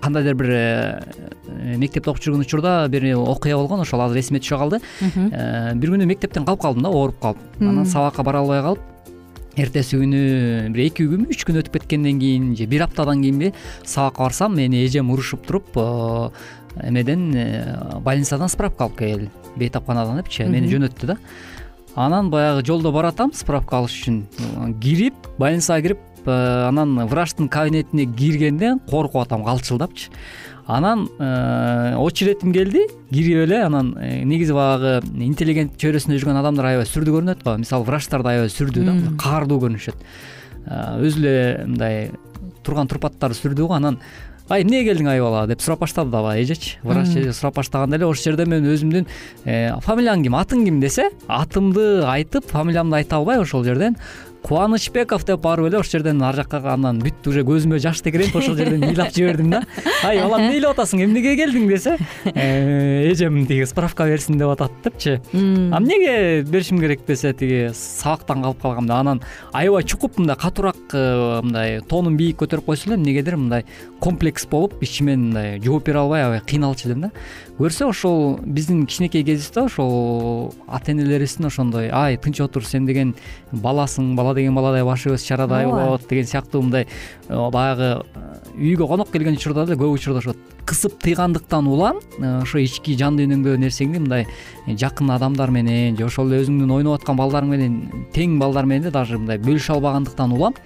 кандайдыр 0.00 0.34
бир 0.34 0.50
э, 0.50 1.76
мектепте 1.76 2.10
окуп 2.10 2.22
жүргөн 2.22 2.44
учурда 2.44 2.86
бир 2.88 3.06
окуя 3.16 3.56
болгон 3.56 3.84
ошол 3.84 4.02
азыр 4.02 4.18
эсиме 4.18 4.40
түшө 4.42 4.58
калды. 4.58 4.80
Э, 5.00 5.74
бир 5.74 5.94
күнү 5.94 6.06
мектептен 6.06 6.46
калып 6.46 6.62
калдым 6.62 6.82
да 6.82 6.90
ооруп 6.90 7.20
калып 7.20 7.60
анан 7.60 7.86
сабакка 7.86 8.22
бара 8.22 8.42
албай 8.42 8.62
калып 8.62 8.80
эртеси 9.56 10.00
күнү 10.00 10.72
бир 10.72 10.86
эки 10.86 11.06
күн 11.06 11.28
үч 11.30 11.44
күн 11.46 11.60
өтүп 11.62 11.78
кеткенден 11.78 12.18
кийин 12.20 12.50
же 12.56 12.66
бир 12.66 12.86
аптадан 12.88 13.22
кийинби 13.22 13.52
сабакка 13.84 14.24
барсам 14.24 14.56
мени 14.56 14.84
эжем 14.84 15.10
урушуп 15.10 15.46
туруп 15.46 15.76
эмеден 16.82 17.30
больницадан 18.00 18.48
справка 18.48 18.88
алып 18.88 18.98
келгил 18.98 19.30
бейтапканадан 19.56 20.22
депчи 20.22 20.48
мени 20.48 20.70
жөнөттү 20.72 21.12
да 21.12 21.18
анан 21.94 22.30
баягы 22.30 22.64
жолдо 22.64 22.92
баратам 22.92 23.32
справка 23.34 23.78
алыш 23.78 24.00
үчүн. 24.00 24.22
Кирип 24.80 25.14
больницага 25.38 25.82
кирип 25.82 25.98
э, 26.26 26.68
анан 26.68 27.06
врачтын 27.06 27.48
кабинетине 27.48 28.06
киргенде 28.06 28.76
коркуп 28.88 29.22
атам 29.22 29.44
калчылдапчы. 29.44 30.10
Анан 30.66 31.08
э, 31.18 31.96
очередим 31.98 32.52
келди 32.52 32.86
кирип 33.10 33.44
эле 33.44 33.62
анан 33.64 33.96
э, 33.98 34.22
негизи 34.24 34.52
баягы 34.52 35.00
интеллигент 35.18 35.76
чөйрөсүндө 35.76 36.20
жүргөн 36.22 36.40
адамдар 36.40 36.72
аябай 36.72 36.88
сүрдүү 36.88 37.18
көрүнөт 37.18 37.44
го. 37.44 37.56
Мисалы 37.58 37.88
врачтар 37.88 38.22
да 38.22 38.36
аябай 38.36 38.52
сүрдүү 38.52 38.86
да 38.88 38.96
каардуу 39.20 39.60
көрүнүшөт. 39.66 40.06
Өзү 41.02 41.18
эле 41.18 41.64
мындай 41.66 42.10
турган 42.62 42.88
турпаттары 42.88 43.36
сүрдүү 43.36 43.66
го. 43.68 43.74
Анан 43.74 43.98
ай 44.52 44.64
эмнеге 44.66 44.90
келдиң 44.90 45.08
айбала 45.14 45.46
деп 45.48 45.62
сурап 45.64 45.80
баштады 45.82 46.12
дагы 46.12 46.34
эжечи 46.42 46.76
врач 46.84 47.14
эже 47.16 47.32
сурап 47.32 47.56
баштаганда 47.56 47.96
эле 47.96 48.06
ошол 48.06 48.32
жерде 48.32 48.44
мен 48.48 48.66
өзүмдүн 48.68 49.08
фамилияң 49.86 50.26
ким 50.26 50.36
атың 50.36 50.66
ким 50.68 50.80
десе 50.82 51.08
атымды 51.26 52.04
айтып 52.04 52.50
фамилиямды 52.52 53.00
айта 53.00 53.16
албай 53.20 53.40
ошол 53.40 53.64
жерден 53.64 53.96
кубанычбеков 54.42 55.24
деп 55.24 55.40
барып 55.42 55.68
эле 55.68 55.78
ошол 55.78 55.98
жерден 55.98 56.22
ары 56.22 56.42
жакка 56.42 56.60
анан 56.72 56.98
бүт 57.02 57.26
уже 57.30 57.44
көзүмө 57.46 57.78
жаш 57.82 58.02
тегеренип 58.02 58.34
ошол 58.36 58.56
жерден 58.58 58.82
ыйлап 58.88 59.14
жибердим 59.14 59.50
да. 59.54 59.62
Ай 60.04 60.18
бала 60.18 60.40
эмне 60.40 60.56
ыйлап 60.58 60.74
атасың 60.76 61.04
эмнеге 61.04 61.36
келдиң 61.38 61.68
десе? 61.70 61.96
«Э, 62.24 63.10
эжем 63.10 63.46
тиги 63.46 63.64
справка 63.70 64.06
берсин 64.10 64.38
деп 64.38 64.50
атат 64.50 64.72
депчи. 64.84 65.20
А 65.32 65.78
эмнеге 65.78 66.42
беришим 66.42 66.80
керек 66.80 67.06
десе 67.06 67.32
тиги 67.32 67.70
сабактан 67.74 68.42
калып 68.42 68.62
калгам 68.62 68.90
деп 68.90 68.96
анан 68.96 69.22
аябай 69.52 69.84
чукуп 69.84 70.18
мындай 70.18 70.36
катуураак 70.36 70.92
э, 70.92 71.40
мындай 71.42 71.80
тоонун 71.88 72.16
бийик 72.16 72.42
көтөрүп 72.42 72.66
койсо 72.66 72.90
эле 72.90 72.98
эмнегедир 72.98 73.36
мындай 73.36 73.64
комплекс 74.00 74.46
болуп 74.46 74.82
ичимен 74.82 75.28
мындай 75.28 75.60
жооп 75.62 75.86
бере 75.86 76.02
албай 76.02 76.24
аябай 76.24 76.42
кыйналчу 76.46 76.88
элем 76.88 77.06
да. 77.06 77.12
Көрсө 77.62 77.90
ошол 77.92 78.40
биздин 78.42 78.86
кичинекей 78.86 79.22
кезибизде 79.22 79.60
ошол 79.60 80.54
ата 80.66 80.90
энелерибиздин 80.90 81.46
ошондой 81.46 81.90
ай 81.92 82.16
тынч 82.16 82.40
отур 82.40 82.64
сен 82.66 82.86
деген 82.86 83.14
баласың 83.52 84.16
бала 84.16 84.31
деген 84.34 84.54
баладай 84.54 84.84
башыбыз 84.84 85.24
чарадай 85.26 85.66
болот 85.66 86.08
деген 86.08 86.26
сыяктуу 86.26 86.62
мындай 86.62 86.86
баягы 87.28 88.02
үйгө 88.56 88.88
конок 88.88 89.12
келген 89.12 89.36
учурда 89.36 89.66
деле 89.66 89.80
көп 89.80 89.94
учурда 89.96 90.18
ошо 90.18 90.34
кысып 90.66 90.98
тыйгандыктан 91.02 91.66
улам 91.66 91.98
э, 92.18 92.42
ошо 92.42 92.58
ички 92.62 92.96
жан 92.98 93.18
дүйнөңдөгү 93.18 93.60
нерсеңди 93.62 94.02
мындай 94.02 94.26
жакын 94.66 95.10
адамдар 95.14 95.50
менен 95.50 95.96
же 95.98 96.06
ошол 96.06 96.32
эле 96.32 96.44
өзүңдүн 96.44 96.74
ойноп 96.78 97.00
аткан 97.00 97.18
балдарың 97.18 97.52
менен 97.52 97.78
тең 98.14 98.38
балдар 98.40 98.68
менен 98.68 98.90
да 98.90 98.98
даже 99.02 99.18
мындай 99.18 99.40
бөлүшө 99.42 99.76
албагандыктан 99.76 100.32
улам 100.32 100.58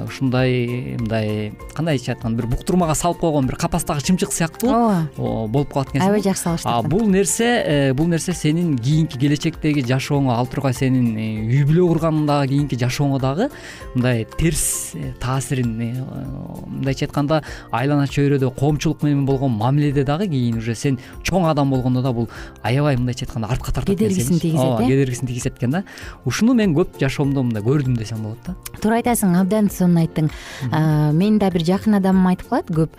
ушундай 0.00 0.96
мындай 0.98 1.52
кандай 1.74 1.96
айтышат 1.96 2.16
айтканда 2.16 2.42
бир 2.42 2.48
буктурмага 2.54 2.94
салып 2.96 3.20
койгон 3.20 3.46
бир 3.46 3.56
капастагы 3.60 4.00
чымчык 4.00 4.32
сыяктуу 4.32 4.70
ооба. 4.70 5.48
болуп 5.48 5.72
калат 5.72 5.90
экенсиң. 5.90 6.06
Аябай 6.06 6.22
жакшы 6.22 6.42
салыштырган 6.42 6.88
бул 6.88 7.08
нерсе 7.08 7.92
бул 7.96 8.08
нерсе 8.08 8.32
сенин 8.32 8.78
кийинки 8.78 9.18
келечектеги 9.18 9.84
жашооңо 9.84 10.32
ал 10.36 10.46
тургай 10.46 10.74
сенин 10.74 11.12
үй 11.16 11.64
бүлө 11.68 11.88
курганда 11.92 12.40
кийинки 12.48 12.78
жашооңо 12.80 13.20
дагы 13.20 13.50
мындай 13.94 14.24
терс 14.38 14.94
таасирин 15.20 15.76
мындайча 15.76 17.06
айтканда 17.06 17.42
айлана 17.70 18.06
чөйрөдө 18.06 18.52
коомчулук 18.56 19.02
менен 19.02 19.26
болгон 19.32 19.56
мамиледе 19.58 20.04
дагы 20.04 20.28
кийин 20.28 20.58
уже 20.58 20.74
сен 20.74 20.98
чоң 21.24 21.48
адам 21.50 21.70
болгондо 21.72 22.02
да 22.02 22.12
бул 22.12 22.28
аябай 22.62 22.96
мындайча 22.96 23.26
айтканда 23.26 23.48
артка 23.48 23.72
тартат 23.72 23.96
кедергисин 23.96 24.38
тийгизет 24.38 24.60
ооба 24.60 24.86
кедергисин 24.86 25.26
тийгизет 25.26 25.58
экен 25.58 25.70
да. 25.70 25.84
Ушуну 26.24 26.54
мен 26.54 26.76
көп 26.76 27.00
жашоомдо 27.00 27.42
мындай 27.42 27.62
көрдүм 27.62 27.96
десем 27.96 28.22
болот 28.22 28.38
да. 28.46 28.54
Туура 28.80 29.00
айтасың 29.00 29.34
абдан 29.40 29.70
сонун 29.70 30.04
айттың. 30.04 30.30
Менин 30.70 31.38
да 31.42 31.50
бир 31.50 31.64
жакын 31.66 31.98
адамым 31.98 32.30
айтып 32.32 32.48
калат 32.52 32.70
көп 32.70 32.90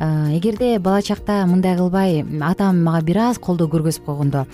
эгерде 0.00 0.78
бала 0.78 1.02
чакта 1.02 1.44
мындай 1.46 1.76
кылбай 1.76 2.24
атам 2.40 2.82
мага 2.82 3.02
бир 3.04 3.18
аз 3.28 3.38
колдоо 3.38 3.68
көргөзүп 3.68 4.04
койгондо 4.06 4.46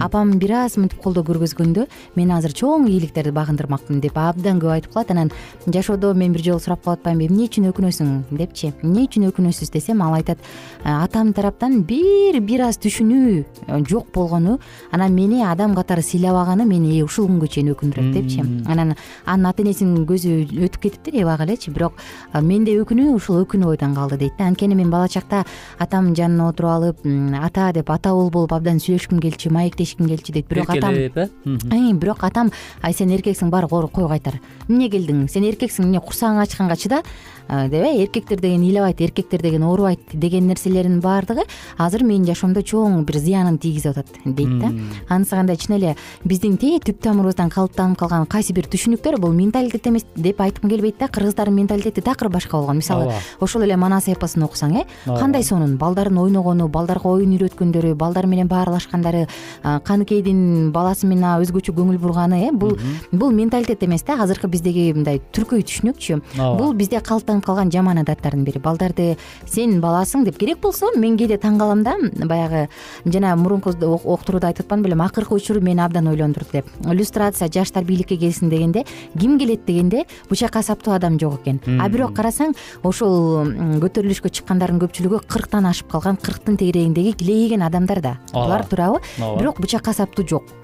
апам 0.00 0.38
бир 0.38 0.52
аз 0.64 0.76
мынтип 0.76 1.00
колдоо 1.00 1.24
көргөзгөндө 1.24 1.86
мен 2.16 2.30
азыр 2.34 2.52
чоң 2.56 2.88
ийгиликтерди 2.88 3.32
багындырмакмын 3.34 4.00
деп 4.00 4.18
абдан 4.18 4.60
көп 4.60 4.74
айтып 4.74 4.92
калат. 4.94 5.10
Анан 5.10 5.30
жашоодо 5.66 6.12
мен 6.14 6.32
бир 6.32 6.42
жолу 6.44 6.60
сурап 6.60 6.84
калып 6.84 7.00
атпаймынбы 7.00 7.28
эмне 7.30 7.46
үчүн 7.48 7.70
өкүнөсүң? 7.70 8.10
депчи. 8.30 8.72
Эмне 8.82 9.06
үчүн 9.06 9.28
өкүнөсүз? 9.30 9.70
десем 9.72 10.02
ал 10.02 10.14
айтат 10.14 10.38
атамдын 10.84 11.34
тараптан 11.34 11.82
бир 11.82 12.40
бир 12.40 12.66
аз 12.68 12.78
түшүнүү 12.78 13.44
э, 13.68 13.84
жок 13.88 14.10
болгону 14.14 14.58
анан 14.92 15.14
мени 15.14 15.42
адам 15.44 15.74
катары 15.74 16.02
сыйлабаганы 16.02 16.66
мени 16.66 17.02
ушул 17.02 17.28
күнгө 17.28 17.48
чейин 17.48 17.72
өкүндүрөт 17.74 18.12
депчи. 18.12 18.40
Анан 18.66 18.94
анын 19.26 19.46
ата 19.46 19.62
энесинин 19.62 20.06
көзү 20.06 20.44
өтүп 20.66 20.82
кетиптир 20.82 21.22
эбак 21.22 21.44
элечи 21.46 21.70
бирок 21.70 21.94
менде 22.34 22.76
өкүнүү 22.80 23.14
ушул 23.14 23.42
өкүнүү 23.44 23.74
ойдон 23.76 23.94
калды 23.94 24.18
дейт 24.18 24.38
да. 24.38 24.50
Анткени 24.50 24.74
мен 24.80 24.90
бала 24.90 25.08
чакта 25.08 25.44
атамдын 25.78 26.16
жанына 26.16 26.48
отуруп 26.50 26.70
алып 26.70 27.04
ата 27.40 27.70
деп 27.76 27.90
ата 27.92 28.14
уул 28.16 28.30
болуп 28.32 28.54
абдан 28.56 28.80
сүйлөшкүм 28.82 29.20
келчү 29.22 29.52
маектешким 29.54 30.08
келчү 30.08 30.34
дейт. 30.34 30.48
Бирок 30.48 30.70
атам 30.72 30.94
э? 30.94 31.92
Бирок 31.94 32.24
атам 32.24 32.50
ай 32.82 32.96
сен 32.96 33.12
эркексиң 33.14 33.50
бар 33.50 33.68
кой 33.68 34.08
кайтар. 34.08 34.40
Эмне 34.68 34.88
келдиң? 34.90 35.28
Сен 35.28 35.44
эркексиң 35.44 35.86
эмне 35.86 36.00
курсагың 36.00 36.40
ачканга 36.42 36.76
чыда 36.76 37.02
деп 37.50 37.82
э 37.82 38.02
эркектер 38.04 38.40
деген 38.40 38.62
ыйлабайт 38.62 39.00
эркектер 39.00 39.42
деген 39.42 39.62
оорубайт 39.62 40.00
деген 40.12 40.46
нерселердин 40.46 41.00
баардыгы 41.00 41.42
азыр 41.78 42.04
менин 42.04 42.26
жашоомдо 42.26 42.60
чоң 42.62 43.04
бир 43.04 43.18
зыянын 43.18 43.58
тийгизип 43.58 43.98
атат 43.98 44.06
дейт 44.24 44.58
да. 44.60 44.70
Анысы 45.08 45.34
кандай 45.34 45.56
чын 45.56 45.74
эле 45.76 45.96
биздин 46.24 46.56
тээ 46.56 46.78
түп 46.78 47.00
тамырыбыздан 47.02 47.50
калыптанып 47.50 47.98
калган 47.98 48.26
кайсы 48.26 48.52
бир 48.52 48.68
түшүнүктөр 48.70 49.18
бул 49.18 49.32
менталитет 49.32 49.86
эмес 49.86 50.06
деп 50.14 50.40
айткым 50.40 50.70
келбейт 50.70 50.98
да. 51.00 51.08
Кыргыздардын 51.08 51.54
менталитети 51.54 52.00
такыр 52.00 52.28
башка 52.28 52.56
болгон. 52.56 52.76
Мисалы 52.76 53.12
ошол 53.40 53.62
эле 53.62 53.76
манас 53.76 54.06
эпосун 54.08 54.44
окусаң 54.44 54.69
э? 54.72 54.84
Кандай 55.06 55.42
сонун? 55.42 55.76
Балдарын 55.78 56.18
ойногону 56.18 56.68
балдарга 56.68 57.08
оюн 57.08 57.32
үйрөткөндөрү 57.36 57.94
балдар 57.94 58.26
менен 58.26 58.48
баарлашкандары 58.48 59.26
каныкейдин 59.62 60.72
баласы 60.72 61.06
менен 61.06 61.40
өзгөчө 61.44 61.74
көңүл 61.76 61.98
бурганы 61.98 62.48
э? 62.48 62.50
Бул 62.52 62.76
бул 63.12 63.30
менталитет 63.32 63.84
эмес 63.84 64.02
да. 64.02 64.18
Азыркы 64.22 64.48
биздеги 64.48 64.92
мындай 64.92 65.20
түркөй 65.32 65.64
түшүнүкчү 65.64 66.20
бул 66.58 66.74
бизде 66.74 67.00
калыптанып 67.00 67.46
калган 67.46 67.70
жаман 67.70 68.02
адаттардын 68.02 68.44
бири. 68.44 68.60
Балдарды 68.60 69.16
сен 69.46 69.80
баласың 69.80 70.24
деп 70.24 70.38
керек 70.38 70.60
болсо 70.60 70.92
мен 70.96 71.16
кээде 71.16 71.38
таң 71.40 71.58
калам 71.58 71.84
да. 71.84 71.96
Баягы 72.26 72.68
жана 73.06 73.36
мурунку 73.36 73.70
октурууда 73.70 74.50
айтып 74.50 74.66
атпадым 74.66 74.84
белем 74.84 75.02
акыркы 75.02 75.34
учур 75.34 75.60
мени 75.60 75.80
абдан 75.80 76.08
ойлондурду 76.08 76.52
деп. 76.52 76.66
Люстрация 76.84 77.48
жаштар 77.48 77.84
бийликке 77.84 78.16
келсин 78.16 78.50
дегенде 78.50 78.84
ким 79.18 79.38
келет? 79.38 79.60
дегенде 79.66 80.04
бычакка 80.30 80.62
саптуу 80.62 80.94
адам 80.94 81.18
жок 81.20 81.40
экен 81.40 81.60
а 81.80 81.88
бирок 81.88 82.14
карасаң 82.16 82.54
ошол 82.82 83.46
көтөрүлүшкө 83.82 84.32
көпчүлүгү 84.60 85.22
кырктан 85.26 85.66
ашып 85.66 85.88
калган 85.90 86.18
кырктын 86.20 86.58
тегерегиндеги 86.60 87.14
килейген 87.16 87.62
адамдар 87.62 88.00
да. 88.00 88.18
Булар 88.32 88.66
туурабы. 88.68 89.00
Бирок 89.16 89.60
бычак 89.60 89.82
касаптуу 89.88 90.26
жок 90.28 90.59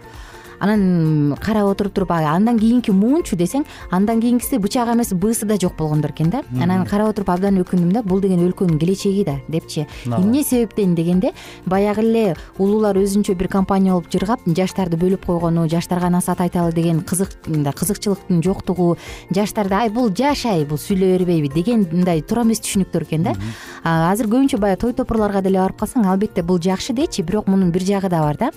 анан 0.60 1.36
карап 1.40 1.68
отуруп 1.70 1.94
туруп 1.94 2.10
андан 2.12 2.58
кийинки 2.58 2.90
муунчу 2.90 3.36
десең 3.36 3.64
андан 3.90 4.20
кийинкиси 4.20 4.58
бычак 4.58 4.88
эмес 4.94 5.12
бысы 5.12 5.46
да 5.46 5.56
жок 5.60 5.76
болгондор 5.76 6.10
экен 6.10 6.30
да. 6.30 6.42
Анан 6.60 6.86
карап 6.86 7.10
отуруп 7.10 7.30
абдан 7.30 7.60
өкүндүм 7.62 7.92
да 7.92 8.02
бул 8.02 8.20
деген 8.20 8.40
өлкөнүн 8.46 8.78
келечеги 8.78 9.24
да 9.24 9.36
депчи. 9.48 9.86
Эмне 10.06 10.42
себептен 10.44 10.94
дегенде 10.94 11.32
баягы 11.66 12.02
эле 12.02 12.36
улуулар 12.58 12.96
өзүнчө 12.96 13.34
бир 13.34 13.48
компания 13.48 13.92
болуп 13.92 14.10
жыргап 14.12 14.40
жаштарды 14.46 14.96
бөлүп 14.96 15.26
койгону 15.26 15.68
жаштарга 15.68 16.10
насаат 16.10 16.40
айталы 16.40 16.72
деген 16.72 17.02
кызыкмындай 17.02 17.72
кызыкчылыктын 17.72 18.42
жоктугу 18.42 18.96
жаштарды 19.34 19.74
ай 19.74 19.90
бул 19.90 20.10
жаш 20.10 20.46
ай 20.46 20.64
бул 20.64 20.78
сүйлөй 20.78 21.18
бербейби 21.18 21.52
деген 21.52 21.86
мындай 21.90 22.22
туура 22.22 22.46
эмес 22.46 22.62
түшүнүктөр 22.64 23.06
экен 23.06 23.26
да. 23.28 23.36
Азыр 23.84 24.30
көбүнчө 24.32 24.60
баягы 24.62 24.80
той 24.86 24.96
топурларга 24.96 25.42
деле 25.42 25.60
барып 25.60 25.80
калсаң 25.80 26.06
албетте 26.06 26.42
бул 26.42 26.60
жакшы 26.62 26.94
дечи 26.94 27.22
бирок 27.22 27.48
мунун 27.48 27.72
бир 27.72 27.82
жагы 27.82 28.08
да 28.08 28.20
бар 28.20 28.36
да 28.36 28.50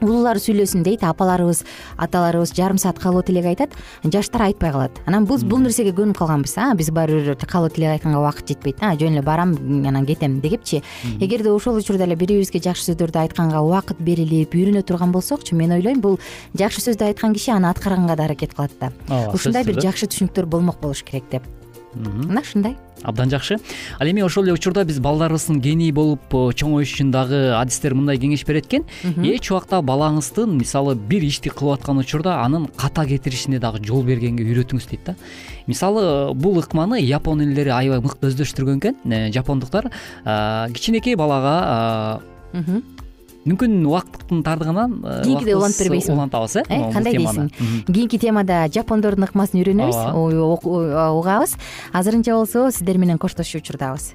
улуулар 0.00 0.40
сүйлөсүн 0.40 0.86
дейт 0.86 1.04
апаларыбыз 1.04 1.64
аталарыбыз 1.98 2.54
жарым 2.56 2.78
саат 2.78 2.98
калып 2.98 3.30
элек 3.30 3.52
айтат. 3.52 3.76
Жаштар 4.04 4.48
айтпай 4.48 4.72
калат. 4.72 5.02
Анан 5.06 5.26
биз 5.28 5.44
бул 5.44 5.60
нерсеге 5.60 5.92
көнүп 5.92 6.18
калганбыз 6.18 6.56
а? 6.56 6.72
Биз 6.78 6.90
баары 6.90 7.20
бир 7.20 7.36
калып 7.36 7.78
элек 7.78 7.98
айтканга 7.98 8.22
убакыт 8.22 8.48
жетпейт 8.48 8.80
жөн 8.80 9.18
эле 9.18 9.22
барам 9.22 9.54
анан 9.86 10.06
кетем 10.06 10.40
дегипчи 10.40 10.82
эгерде 11.20 11.50
ошол 11.50 11.76
учурда 11.76 12.04
эле 12.04 12.16
бири 12.16 12.38
бирибизге 12.38 12.60
жакшы 12.62 12.90
сөздөрдү 12.90 13.22
айтканга 13.24 13.62
убакыт 13.64 14.00
берилип 14.04 14.54
үйрөнө 14.54 14.84
турган 14.86 15.12
болсокчу 15.12 15.56
мен 15.58 15.74
ойлойм 15.78 16.02
бул 16.04 16.18
жакшы 16.54 16.84
сөздү 16.84 17.10
айткан 17.10 17.34
киши 17.34 17.52
аны 17.54 17.70
аткарганга 17.70 18.16
да 18.16 18.28
аракет 18.28 18.54
кылат 18.54 18.74
да. 18.80 18.92
Ушундай 19.32 19.64
бир 19.64 19.80
жакшы 19.82 20.06
түшүнүктөр 20.06 20.46
болмок 20.46 20.80
болуш 20.80 21.02
керек 21.02 21.30
деп 21.32 21.57
мына 21.94 22.40
ушундай. 22.40 22.76
Абдан 23.02 23.30
жакшы. 23.30 23.58
Ал 24.00 24.08
эми 24.08 24.22
ошол 24.22 24.44
эле 24.44 24.52
учурда 24.52 24.84
биз 24.84 24.98
балдарыбыздын 24.98 25.60
гений 25.60 25.92
болуп 25.92 26.20
э, 26.32 26.50
чоңоюш 26.58 26.92
үчүн 26.94 27.12
дагы 27.14 27.40
адистер 27.54 27.94
мындай 27.94 28.18
кеңеш 28.18 28.44
берет 28.46 28.66
экен. 28.66 28.84
Эч 29.22 29.50
убакта 29.52 29.80
балаңыздын 29.80 30.56
мисалы 30.58 30.94
бир 30.94 31.22
ишти 31.22 31.50
кылып 31.50 31.78
аткан 31.78 32.02
учурда 32.02 32.40
анын 32.42 32.66
ката 32.76 33.06
кетиришине 33.06 33.58
дагы 33.58 33.84
жол 33.84 34.02
бергенге 34.02 34.44
үйрөтүңүз 34.44 34.90
дейт 34.90 35.04
да. 35.06 35.16
Мисалы 35.66 36.02
э, 36.02 36.34
бул 36.34 36.58
ыкманы 36.58 37.00
япон 37.00 37.42
элелери 37.42 37.70
аябай 37.70 38.02
мыкты 38.02 38.32
өздөштүргөн 38.32 38.82
экен 38.82 38.96
э, 39.06 39.30
жапондуктар. 39.32 39.92
Кичинекей 40.24 41.14
балага 41.14 42.20
мүмкүн 43.46 43.76
убакыттын 43.86 44.42
тардыгынан 44.46 44.94
э, 44.98 45.18
кийинкиде 45.24 45.54
улантып 45.56 45.86
бербейсиңби? 45.86 46.16
улантабыз 46.16 46.56
э, 46.56 46.64
э 46.66 46.80
кандай 46.92 47.16
дейсиң? 47.16 47.50
Кийинки 47.86 48.18
темада 48.18 48.64
жапондордун 48.74 49.28
ыкмасын 49.28 49.62
үйрөнөбүз 49.62 49.98
угабыз. 51.18 51.54
Азырынча 51.92 52.34
болсо 52.34 52.70
сиздер 52.70 52.98
менен 52.98 53.18
коштошуу 53.18 53.62
учурдабыз. 53.62 54.12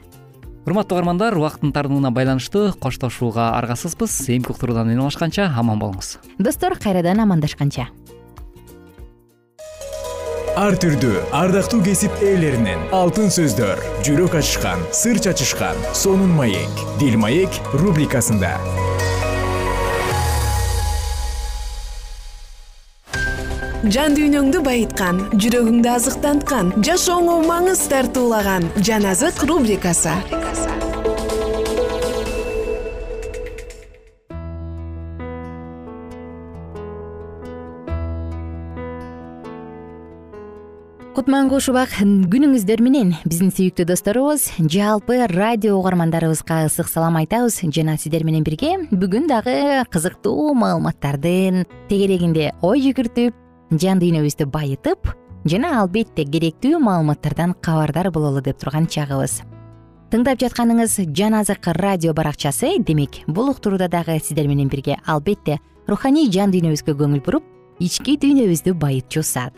Урматтуу 0.65 0.97
угармандар 0.97 1.35
убакыттын 1.35 1.73
тардыгына 1.75 2.11
байланыштуу 2.11 2.71
коштошууга 2.79 3.51
аргасызбыз. 3.57 4.29
Эмки 4.29 4.51
уктуруудан 4.51 4.93
үн 4.93 5.01
алышканча 5.07 5.49
аман 5.51 5.79
болуңуз. 5.79 6.17
Достор 6.39 6.77
кайрадан 6.79 7.19
амандашканча. 7.19 7.89
Ар 10.53 10.75
түрдүү 10.77 11.17
ардактуу 11.33 11.81
кесип 11.81 12.13
ээлеринен 12.21 12.83
алтын 12.93 13.33
сөздөр 13.33 13.81
жүрөк 14.05 14.37
ачышкан 14.37 14.85
сыр 14.93 15.17
чачышкан 15.17 15.81
сонун 15.97 16.37
маек 16.37 16.85
дил 17.01 17.17
маек 17.17 17.57
рубрикасында 17.73 18.53
жан 23.91 24.13
дүйнөңдү 24.15 24.61
байыткан 24.63 25.17
жүрөгүңдү 25.43 25.89
азыктанткан 25.91 26.71
жашооңо 26.87 27.41
маңыз 27.43 27.81
тартуулаган 27.91 28.69
жан 28.79 29.03
азык 29.11 29.43
рубрикасы. 29.43 30.13
Кутман 41.13 41.51
кош 41.51 41.67
убак 41.69 41.91
күнүңүздөр 41.99 42.81
менен 42.81 43.11
биздин 43.27 43.51
сүйүктүү 43.53 43.85
досторубуз 43.91 44.47
жалпы 44.57 45.19
радио 45.29 45.75
угармандарыбызга 45.77 46.63
ысык 46.71 46.87
салам 46.89 47.19
айтабыз 47.19 47.59
жана 47.67 47.99
сиздер 47.99 48.23
менен 48.23 48.47
бирге 48.47 48.73
бүгүн 48.89 49.29
дагы 49.29 49.83
кызыктуу 49.93 50.55
маалыматтардын 50.57 51.67
тегерегинде 51.91 52.51
ой 52.63 52.81
жүгүртүп 52.87 53.42
жан 53.79 53.99
дүйнөбүздү 54.01 54.45
байытып 54.51 55.09
жана 55.45 55.73
албетте 55.81 56.25
керектүү 56.25 56.79
маалыматтардан 56.79 57.55
кабардар 57.61 58.11
бололу 58.11 58.41
деп 58.41 58.59
турган 58.61 58.87
чагыбыз. 58.87 59.41
Тыңдап 60.13 60.37
жатканыңыз 60.43 60.99
жан 61.17 61.33
азык 61.39 61.67
радио 61.73 62.13
баракчасы. 62.13 62.77
Демек 62.79 63.23
бул 63.27 63.49
уктурууда 63.49 63.87
дагы 63.89 64.19
сиздер 64.19 64.47
менен 64.47 64.69
бирге 64.69 64.99
албетте 65.05 65.59
руханий 65.87 66.29
жан 66.31 66.53
дүйнөбүзгө 66.53 66.93
көңүл 66.99 67.23
буруп 67.25 67.43
ички 67.79 68.17
дүйнөбүздү 68.21 68.75
байытчу 68.77 69.23
саат. 69.23 69.57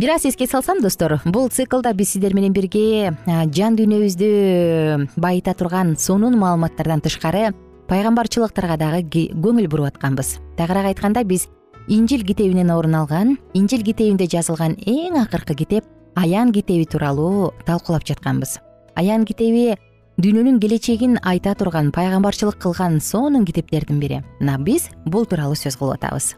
Бир 0.00 0.14
аз 0.14 0.24
эске 0.24 0.46
салсам 0.46 0.80
достор 0.80 1.20
бул 1.26 1.50
циклда 1.50 1.92
биз 1.92 2.14
сиздер 2.14 2.32
менен 2.34 2.54
бирге 2.56 3.12
жан 3.26 3.76
дүйнөбүздү 3.76 5.12
байыта 5.20 5.52
турган 5.54 5.96
сонун 5.98 6.38
маалыматтардан 6.40 7.04
тышкары 7.04 7.50
пайгамбарчылыктарга 7.90 8.78
дагы 8.80 9.28
көңүл 9.34 9.68
буруп 9.68 9.92
атканбыз. 9.92 10.38
Тагыраак 10.56 10.94
айтканда 10.94 11.24
биз 11.24 11.50
инжил 11.88 12.24
китебинен 12.24 12.70
орун 12.70 12.94
алган 12.94 13.38
инжил 13.54 13.82
китебинде 13.82 14.26
жазылган 14.26 14.76
эң 14.86 15.18
акыркы 15.22 15.54
китеп 15.54 15.84
аян 16.14 16.52
китеби 16.52 16.84
тууралуу 16.84 17.52
талкуулап 17.66 18.04
жатканбыз. 18.06 18.58
Аян 18.94 19.24
китеби 19.24 19.76
дүйнөнүн 20.18 20.60
келечегин 20.60 21.18
айта 21.22 21.54
турган 21.54 21.92
пайгамбарчылык 21.92 22.58
кылган 22.58 23.00
сонун 23.00 23.44
китептердин 23.44 24.00
бири. 24.00 24.22
Мына 24.40 24.58
биз 24.58 24.90
бул 25.06 25.26
тууралуу 25.26 25.56
сөз 25.56 25.78
кылып 25.78 25.96
атабыз. 25.98 26.34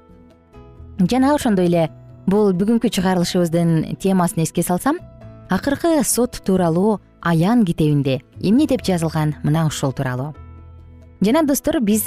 Жана 1.10 1.34
ошондой 1.34 1.66
эле 1.66 1.88
бул 2.26 2.52
бүгүнкү 2.52 2.88
чыгарылышыбыздын 2.88 3.96
темасын 3.98 4.44
эске 4.44 4.62
салсам 4.62 5.00
акыркы 5.50 6.02
сот 6.04 6.38
тууралуу 6.44 7.00
аян 7.20 7.64
китебинде 7.64 8.20
эмне 8.40 8.66
деп 8.66 8.84
жазылган 8.86 9.34
мына 9.42 9.66
ушул 9.66 9.92
тууралуу 9.92 10.34
жана 11.22 11.42
достор 11.46 11.80
биз 11.80 12.04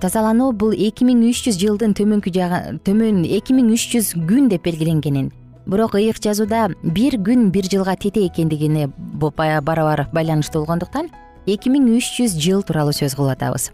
тазалануу 0.00 0.52
бул 0.52 0.72
эки 0.72 1.04
миң 1.04 1.24
үч 1.26 1.42
жүз 1.48 1.58
жылдын 1.58 1.94
төмөнкү 1.98 2.30
жагы 2.34 2.78
төмөн 2.86 3.24
эки 3.26 3.54
миң 3.56 3.72
үч 3.74 3.88
жүз 3.90 4.12
күн 4.28 4.48
деп 4.52 4.62
белгиленгенин. 4.68 5.32
Бирок 5.66 5.96
ыйык 5.98 6.20
жазууда 6.22 6.68
бир 6.82 7.18
күн 7.18 7.50
бир 7.50 7.66
жылга 7.66 7.96
тете 7.96 8.26
экендигине 8.26 8.88
барабар 9.18 10.06
байланыштуу 10.12 10.62
болгондуктан 10.62 11.10
эки 11.46 11.70
миң 11.70 11.90
үч 11.96 12.12
жүз 12.20 12.38
жыл 12.38 12.62
тууралуу 12.62 12.94
сөз 12.94 13.16
кылып 13.18 13.34
атабыз 13.34 13.72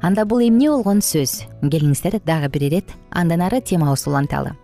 анда 0.00 0.24
бул 0.24 0.40
эмне 0.40 0.70
болгон 0.70 1.02
сөз? 1.04 1.44
Келиңиздер 1.60 2.20
дагы 2.24 2.48
бир 2.48 2.62
ирет 2.70 2.96
андан 3.10 3.42
ары 3.44 3.60
темабызды 3.60 4.08
уланталы 4.08 4.54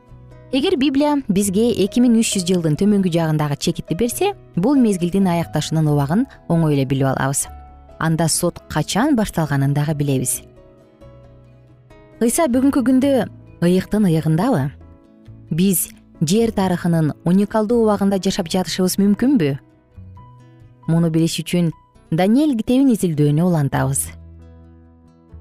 эгер 0.52 0.78
библия 0.80 1.18
бизге 1.28 1.68
эки 1.84 2.00
миң 2.00 2.16
үч 2.22 2.32
жүз 2.38 2.48
жылдын 2.48 2.80
төмөнкү 2.80 3.12
жагындагы 3.12 3.60
чекитти 3.60 3.94
берсе 3.94 4.32
бул 4.56 4.80
мезгилдин 4.80 5.28
аякташынын 5.28 5.92
убагын 5.92 6.24
оңой 6.48 6.78
эле 6.78 6.88
билип 6.88 7.12
алабыз 7.12 7.44
анда 7.98 8.28
сот 8.28 8.60
качан 8.68 9.16
башталганын 9.16 9.74
дагы 9.74 9.94
билебиз. 9.94 10.42
Ыйса 12.20 12.46
бүгүнкү 12.48 12.82
күндө 12.86 13.28
ыйыктын 13.60 14.08
ыйыгындабы? 14.08 14.70
Биз 15.50 15.88
жер 16.20 16.52
тарыхынын 16.52 17.12
уникалдуу 17.24 17.82
убагында 17.84 18.18
жашап 18.22 18.48
жатышыбыз 18.48 18.96
мүмкүнбү? 19.00 19.56
Муну 20.88 21.10
билиш 21.10 21.40
үчүн 21.42 21.72
даниэль 22.10 22.56
китебин 22.56 22.92
изилдөөнү 22.94 23.44
улантабыз. 23.44 24.06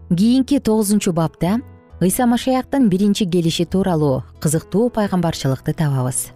Кийинки 0.09 0.59
тогузунчу 0.59 1.13
бапта 1.13 1.59
ыйса 2.01 2.25
машаяктын 2.25 2.89
биринчи 2.89 3.25
келиши 3.25 3.65
тууралуу 3.65 4.23
кызыктуу 4.41 4.89
пайгамбарчылыкты 4.89 5.73
табабыз. 5.73 6.31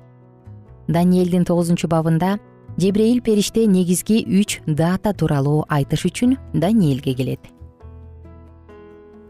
Даниэлдин 0.87 1.45
тогузунчу 1.45 1.87
бабында 1.87 2.39
жебрейил 2.79 3.21
периште 3.21 3.65
негизги 3.67 4.23
үч 4.23 4.61
дата 4.65 5.11
тууралуу 5.13 5.65
айтыш 5.67 6.05
үчүн 6.07 6.37
даниэлге 6.53 7.13
келет. 7.13 7.43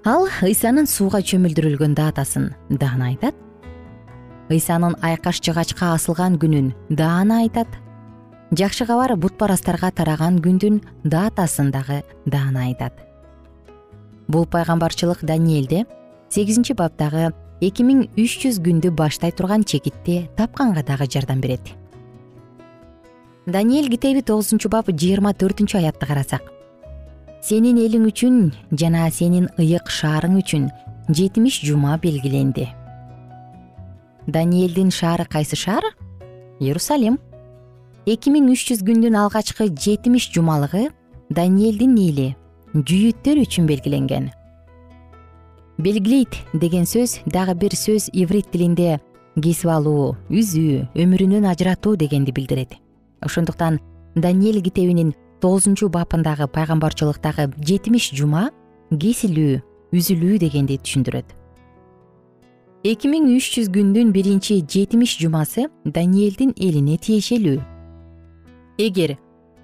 Ал 0.06 0.30
ыйсанын 0.46 0.86
сууга 0.86 1.24
чөмүлдүрүлгөн 1.26 1.96
датасын 1.98 2.54
даана 2.70 3.10
айтат. 3.10 3.34
Ыйсанын 4.54 4.96
айкаш 5.02 5.42
жыгачка 5.42 5.94
асылган 5.96 6.38
күнүн 6.38 6.74
даана 6.90 7.42
айтат. 7.42 7.68
Жакшы 8.54 8.86
кабар 8.86 9.16
бутпарастарга 9.18 9.92
тараган 9.92 10.40
күндүн 10.46 10.82
датасын 11.04 11.74
дагы 11.74 12.04
даана 12.26 12.70
айтат. 12.70 12.94
Бул 14.28 14.46
пайгамбарчылык 14.46 15.26
даниэлде 15.26 15.86
сегизинчи 16.30 16.78
баптагы 16.78 17.34
эки 17.62 17.82
миң 17.82 18.08
үч 18.14 18.40
жүз 18.46 18.62
күндү 18.62 18.94
баштай 18.94 19.34
турган 19.34 19.66
чекитти 19.66 20.28
тапканга 20.38 20.86
дагы 20.86 21.10
жардам 21.10 21.42
берет 21.42 21.74
даниэль 23.50 23.90
китеби 23.90 24.22
тогузунчу 24.22 24.70
бап 24.70 24.90
жыйырма 24.90 25.34
төртүнчү 25.34 25.78
аятты 25.80 26.06
карасак. 26.06 26.44
Сенин 27.42 27.78
элиң 27.80 28.06
үчүн 28.10 28.52
жана 28.72 29.10
сенин 29.12 29.48
ыйык 29.58 29.90
шаарың 29.90 30.38
үчүн 30.42 30.70
жетимиш 31.10 31.62
жума 31.64 31.98
белгиленди. 31.98 32.68
Даниэлдин 34.28 34.92
шаары 34.92 35.26
кайсы 35.26 35.56
шаар? 35.56 35.84
Иерусалим. 36.60 37.18
Эки 38.06 38.30
миң 38.34 38.52
үч 38.54 38.68
жүз 38.70 38.84
күндүн 38.86 39.16
алгачкы 39.18 39.70
жетимиш 39.72 40.30
жумалыгы 40.34 40.90
даниэлдин 41.30 41.96
эли 41.98 42.28
жүйүттөр 42.74 43.42
үчүн 43.46 43.70
белгиленген. 43.70 44.30
Белгилейт 45.80 46.36
деген 46.54 46.84
сөз 46.84 47.22
дагы 47.26 47.56
бир 47.56 47.74
сөз 47.78 48.10
иврит 48.12 48.52
тилинде 48.52 49.00
кесип 49.40 49.72
алуу 49.72 50.18
үзүү 50.28 50.90
өмүрүнөн 51.00 51.48
ажыратуу 51.48 51.96
дегенди 51.96 52.36
билдирет 52.36 52.76
ошондуктан 53.22 53.80
даниэль 54.16 54.62
китебинин 54.62 55.14
тогузунчу 55.42 55.90
бапындагы 55.90 56.48
пайгамбарчылыктагы 56.48 57.50
жетимиш 57.58 58.12
жума 58.14 58.50
кесилүү 58.92 59.62
үзүлүү 59.96 60.40
дегенди 60.44 60.78
түшүндүрөт. 60.84 61.36
Эки 62.88 63.10
миң 63.12 63.26
үч 63.36 63.50
жүз 63.56 63.72
күндүн 63.76 64.14
биринчи 64.16 64.62
жетимиш 64.64 65.18
жумасы 65.20 65.68
даниэлдин 65.84 66.54
элине 66.56 66.98
тиешелүү. 66.98 67.60
Эгер 68.80 69.18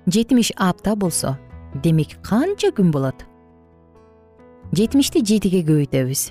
жетимиш 0.07 0.51
апта 0.57 0.95
болсо 0.95 1.37
демек 1.83 2.17
канча 2.23 2.73
күн 2.75 2.91
болот? 2.91 3.23
Жетимишти 4.75 5.21
жетиге 5.23 5.61
көбөйтөбүз 5.63 6.25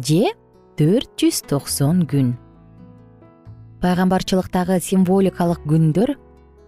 же 0.00 0.32
төрт 0.78 1.12
жүз 1.20 1.42
токсон 1.50 2.06
күн. 2.08 2.32
Пайгамбарчылыктагы 3.82 4.80
символикалык 4.80 5.60
күндөр 5.68 6.14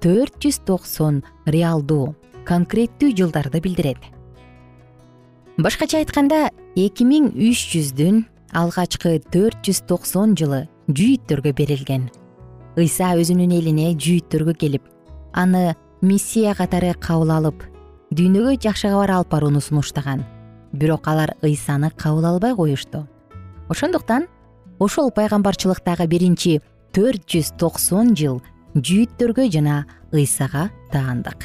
төрт 0.02 0.40
жүз 0.42 0.56
токсон 0.66 1.20
реалдуу 1.46 2.16
конкреттүү 2.48 3.12
жылдарды 3.20 3.60
билдирет. 3.62 4.00
Башкача 5.62 6.00
айтканда 6.00 6.48
эки 6.74 7.06
миң 7.06 7.28
үч 7.38 7.68
жүздүн 7.70 8.24
алгачкы 8.58 9.20
төрт 9.30 9.62
жүз 9.62 9.84
токсон 9.86 10.34
жылы 10.34 10.64
жүйүттөргө 10.90 11.54
берилген. 11.54 12.08
Ыйса 12.74 13.12
өзүнүн 13.14 13.54
элине 13.60 13.92
жүйүттөргө 13.94 14.56
келип 14.58 14.90
аны 15.38 15.76
миссия 16.02 16.56
катары 16.58 16.96
кабыл 16.98 17.30
алып 17.30 17.62
дүйнөгө 18.10 18.58
жакшы 18.58 18.90
кабар 18.90 19.14
алып 19.20 19.30
барууну 19.30 19.62
сунуштаган. 19.62 20.24
Бирок 20.72 21.06
алар 21.06 21.36
ыйсаны 21.46 21.92
кабыл 21.94 22.26
албай 22.26 22.56
коюшту. 22.56 23.06
Ошондуктан 23.68 24.26
ошол 24.80 25.12
пайгамбарчылыктагы 25.14 26.08
биринчи 26.10 26.58
төрт 26.92 27.22
жүз 27.28 27.54
токсон 27.60 28.16
жыл 28.18 28.42
жүйүттөргө 28.74 29.50
жана 29.52 29.85
ыйсага 30.16 30.70
таандык. 30.92 31.44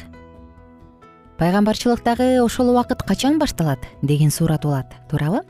Пайгамбарчылыктагы 1.38 2.40
ошол 2.42 2.72
убакыт 2.72 3.02
качан 3.04 3.38
башталат? 3.38 3.78
деген 4.02 4.30
суроо 4.30 4.58
туулат 4.58 4.94
туурабы? 5.10 5.42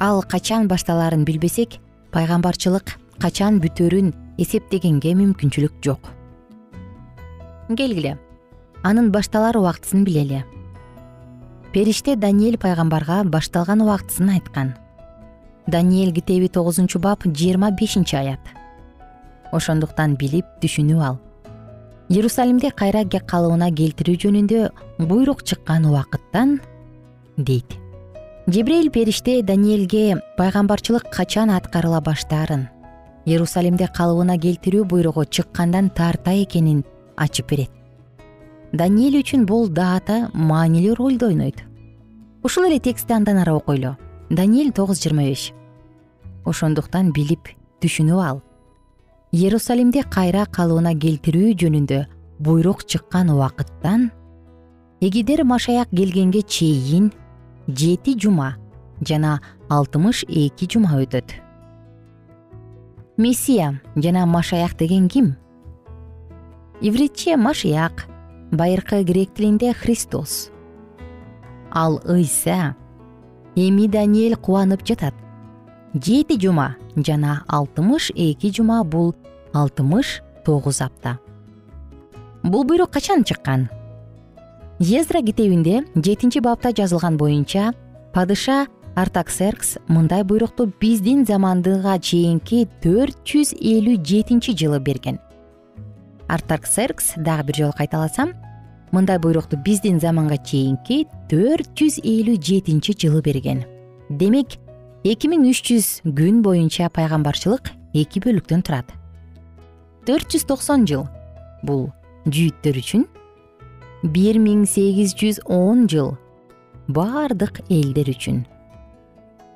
Ал 0.00 0.22
качан 0.22 0.68
башталаарын 0.68 1.24
билбесек 1.24 1.76
пайгамбарчылык 2.10 2.96
качан 3.20 3.60
бүтөөрүн 3.60 4.14
эсептегенге 4.38 5.12
мүмкүнчүлүк 5.14 5.76
жок. 5.84 6.08
Келгиле 7.68 8.18
анын 8.82 9.12
башталар 9.12 9.56
убактысын 9.60 10.04
билели. 10.04 10.42
Периште 11.72 12.16
даниэль 12.16 12.58
пайгамбарга 12.58 13.22
башталган 13.24 13.84
убактысын 13.84 14.30
айткан. 14.30 14.74
Даниэль 15.66 16.12
китеби 16.12 16.48
тогузунчу 16.48 16.98
бап 16.98 17.24
жыйырма 17.24 17.70
бешинчи 17.70 18.16
аят 18.16 18.40
ошондуктан 19.52 20.16
билип 20.16 20.46
түшүнүп 20.62 21.02
ал. 21.02 21.18
Иерусалимди 22.08 22.70
кайра 22.76 23.04
калыбына 23.04 23.70
келтирүү 23.70 24.16
жөнүндө 24.24 24.60
буйрук 25.08 25.44
чыккан 25.44 25.86
убакыттан 25.86 26.60
дейт. 27.36 27.78
Жебрейил 28.46 28.90
периште 28.90 29.42
даниэлге 29.42 30.20
пайгамбарчылык 30.36 31.08
качан 31.10 31.50
аткарыла 31.50 32.00
баштаарын 32.00 32.68
иерусалимди 33.24 33.86
калыбына 33.86 34.38
келтирүү 34.38 34.84
буйругу 34.84 35.24
чыккандан 35.24 35.90
тарта 35.90 36.34
экенин 36.42 36.84
ачып 37.16 37.48
берет. 37.50 37.70
Даниэль 38.72 39.20
үчүн 39.20 39.46
бул 39.46 39.68
даата 39.68 40.30
маанилүү 40.34 40.96
ролду 40.98 41.28
ойнойт. 41.28 41.62
Ушул 42.42 42.64
эле 42.66 42.80
текстти 42.80 43.12
андан 43.12 43.38
ары 43.38 43.52
окуйлу. 43.52 43.96
Даниэль 44.30 44.72
тогуз 44.72 44.98
жыйырма 44.98 45.28
беш 45.28 45.52
ошондуктан 46.44 47.12
билип 47.14 47.50
түшүнүп 47.82 48.22
ал 48.22 48.40
иерусалимди 49.32 50.02
кайра 50.12 50.44
калыбына 50.44 50.92
келтирүү 51.00 51.54
жөнүндө 51.60 52.02
буйрук 52.44 52.82
чыккан 52.84 53.30
убакыттан 53.32 54.10
эгидер 55.00 55.40
машаяк 55.48 55.88
келгенге 55.88 56.42
чейин 56.42 57.06
жети 57.66 58.12
жума 58.20 58.56
жана 59.00 59.38
алтымыш 59.70 60.24
эки 60.28 60.68
жума 60.68 61.00
өтөт. 61.00 61.32
Мессия 63.16 63.80
жана 63.96 64.26
машаяк 64.26 64.76
деген 64.76 65.08
ким? 65.08 65.36
Ивритче 66.82 67.36
машияк 67.36 68.06
байыркы 68.50 69.02
грек 69.02 69.32
тилинде 69.34 69.72
христос. 69.72 70.50
Ал 71.70 72.02
ыйса 72.04 72.76
эми 73.56 73.88
даниэль 73.88 74.36
кубанып 74.36 74.84
жатат. 74.84 75.14
Жети 75.94 76.38
жума 76.40 76.76
жана 76.96 77.44
алтымыш 77.48 78.12
эки 78.14 78.52
жума 78.52 78.84
бул 78.84 79.14
алтымыш 79.52 80.22
тогуз 80.44 80.80
апта. 80.80 81.18
Бул 82.42 82.64
буйрук 82.64 82.90
качан 82.90 83.24
чыккан? 83.24 83.68
Езра 84.78 85.22
китебинде 85.22 85.84
жетинчи 85.94 86.40
бапта 86.40 86.72
жазылган 86.74 87.16
боюнча 87.16 87.72
падыша 88.12 88.66
артаксеркс 88.96 89.78
мындай 89.88 90.24
буйрукту 90.24 90.66
биздин 90.80 91.24
замандыга 91.24 91.98
чейинки 91.98 92.66
төрт 92.82 93.20
жүз 93.24 93.54
элүү 93.54 94.00
жетинчи 94.02 94.56
жылы 94.58 94.80
берген. 94.80 95.20
Артаксеркс 96.28 97.14
дагы 97.16 97.46
бир 97.48 97.56
жолу 97.56 97.72
кайталасам 97.78 98.32
мындай 98.90 99.18
буйрукту 99.18 99.56
биздин 99.56 100.00
заманга 100.00 100.36
чейинки 100.36 101.06
төрт 101.30 101.70
жүз 101.78 102.00
элүү 102.02 102.40
жетинчи 102.42 102.96
жылы 102.98 103.22
берген. 103.22 103.62
Демек 104.10 104.58
эки 105.04 105.30
миң 105.30 105.46
үч 105.50 105.62
жүз 105.70 105.92
күн 106.04 106.42
боюнча 106.42 106.90
пайгамбарчылык 106.90 107.70
эки 107.94 108.20
бөлүктөн 108.20 108.66
турат 108.66 108.92
төрт 110.06 110.32
жүз 110.32 110.46
токсон 110.50 110.86
жыл. 110.88 111.06
Бул 111.62 111.90
жүйүттөр 112.26 112.78
үчүн 112.82 113.06
бир 114.02 114.38
миң 114.42 114.66
сегиз 114.66 115.14
жүз 115.18 115.42
он 115.46 115.86
жыл. 115.90 116.16
Баардык 116.88 117.62
элдер 117.70 118.10
үчүн. 118.10 118.42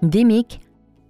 Демек 0.02 0.60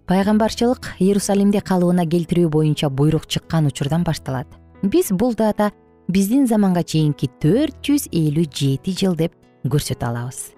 пайгамбарчылык 0.09 0.95
иерусалимди 0.99 1.61
калыбына 1.61 2.07
келтирүү 2.09 2.49
боюнча 2.49 2.89
буйрук 2.89 3.27
чыккан 3.27 3.69
учурдан 3.69 4.05
башталат. 4.05 4.47
Биз 4.83 5.13
бул 5.13 5.35
дата 5.35 5.73
биздин 6.09 6.47
заманга 6.47 6.83
чейинки 6.83 7.29
төрт 7.43 7.81
жүз 7.85 8.09
элүү 8.13 8.47
жети 8.49 8.95
жыл 8.97 9.17
деп 9.19 9.35
көрсөтө 9.67 10.07
алабыз 10.07 10.57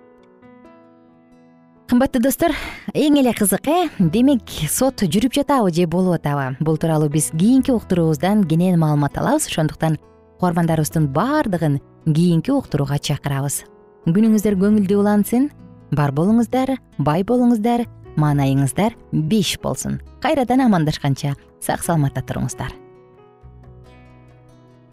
кымбаттуу 1.89 2.21
достор 2.21 2.53
эң 2.93 3.15
эле 3.17 3.33
кызык 3.33 3.65
э? 3.73 3.89
Демек 3.99 4.51
сот 4.69 5.01
жүрүп 5.01 5.33
жатабы 5.39 5.71
же 5.73 5.87
болуп 5.89 6.19
атабы? 6.19 6.59
Бул 6.61 6.77
тууралуу 6.77 7.09
биз 7.09 7.31
кийинки 7.33 7.73
уктуруубуздан 7.73 8.43
кенен 8.45 8.77
маалымат 8.79 9.17
алабыз 9.17 9.47
ошондуктан 9.49 9.97
угармандарыбыздын 10.37 11.07
баардыгын 11.09 11.79
кийинки 12.05 12.53
уктурууга 12.53 12.99
чакырабыз. 13.01 13.63
Күнүңүздөр 14.05 14.59
көңүлдүү 14.61 14.99
улансын 15.01 15.49
бар 15.97 16.13
болуңуздар 16.13 16.75
бай 16.99 17.25
болуңуздар 17.25 17.87
маанайыңыздар 18.21 18.93
беш 19.13 19.57
болсун. 19.63 20.03
Кайрадан 20.21 20.61
амандашканча 20.67 21.39
сак 21.61 21.81
саламатта 21.81 22.21
туруңуздар. 22.21 22.77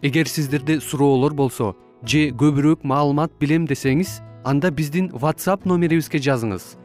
Эгер 0.01 0.31
сиздерде 0.31 0.79
суроолор 0.79 1.35
болсо 1.35 1.73
же 2.07 2.29
көбүрөөк 2.31 2.87
маалымат 2.87 3.35
билем 3.41 3.67
десеңиз 3.67 4.21
анда 4.45 4.71
биздин 4.71 5.11
whatsapp 5.11 5.65
номерибизге 5.65 6.23
жазыңыз 6.23 6.84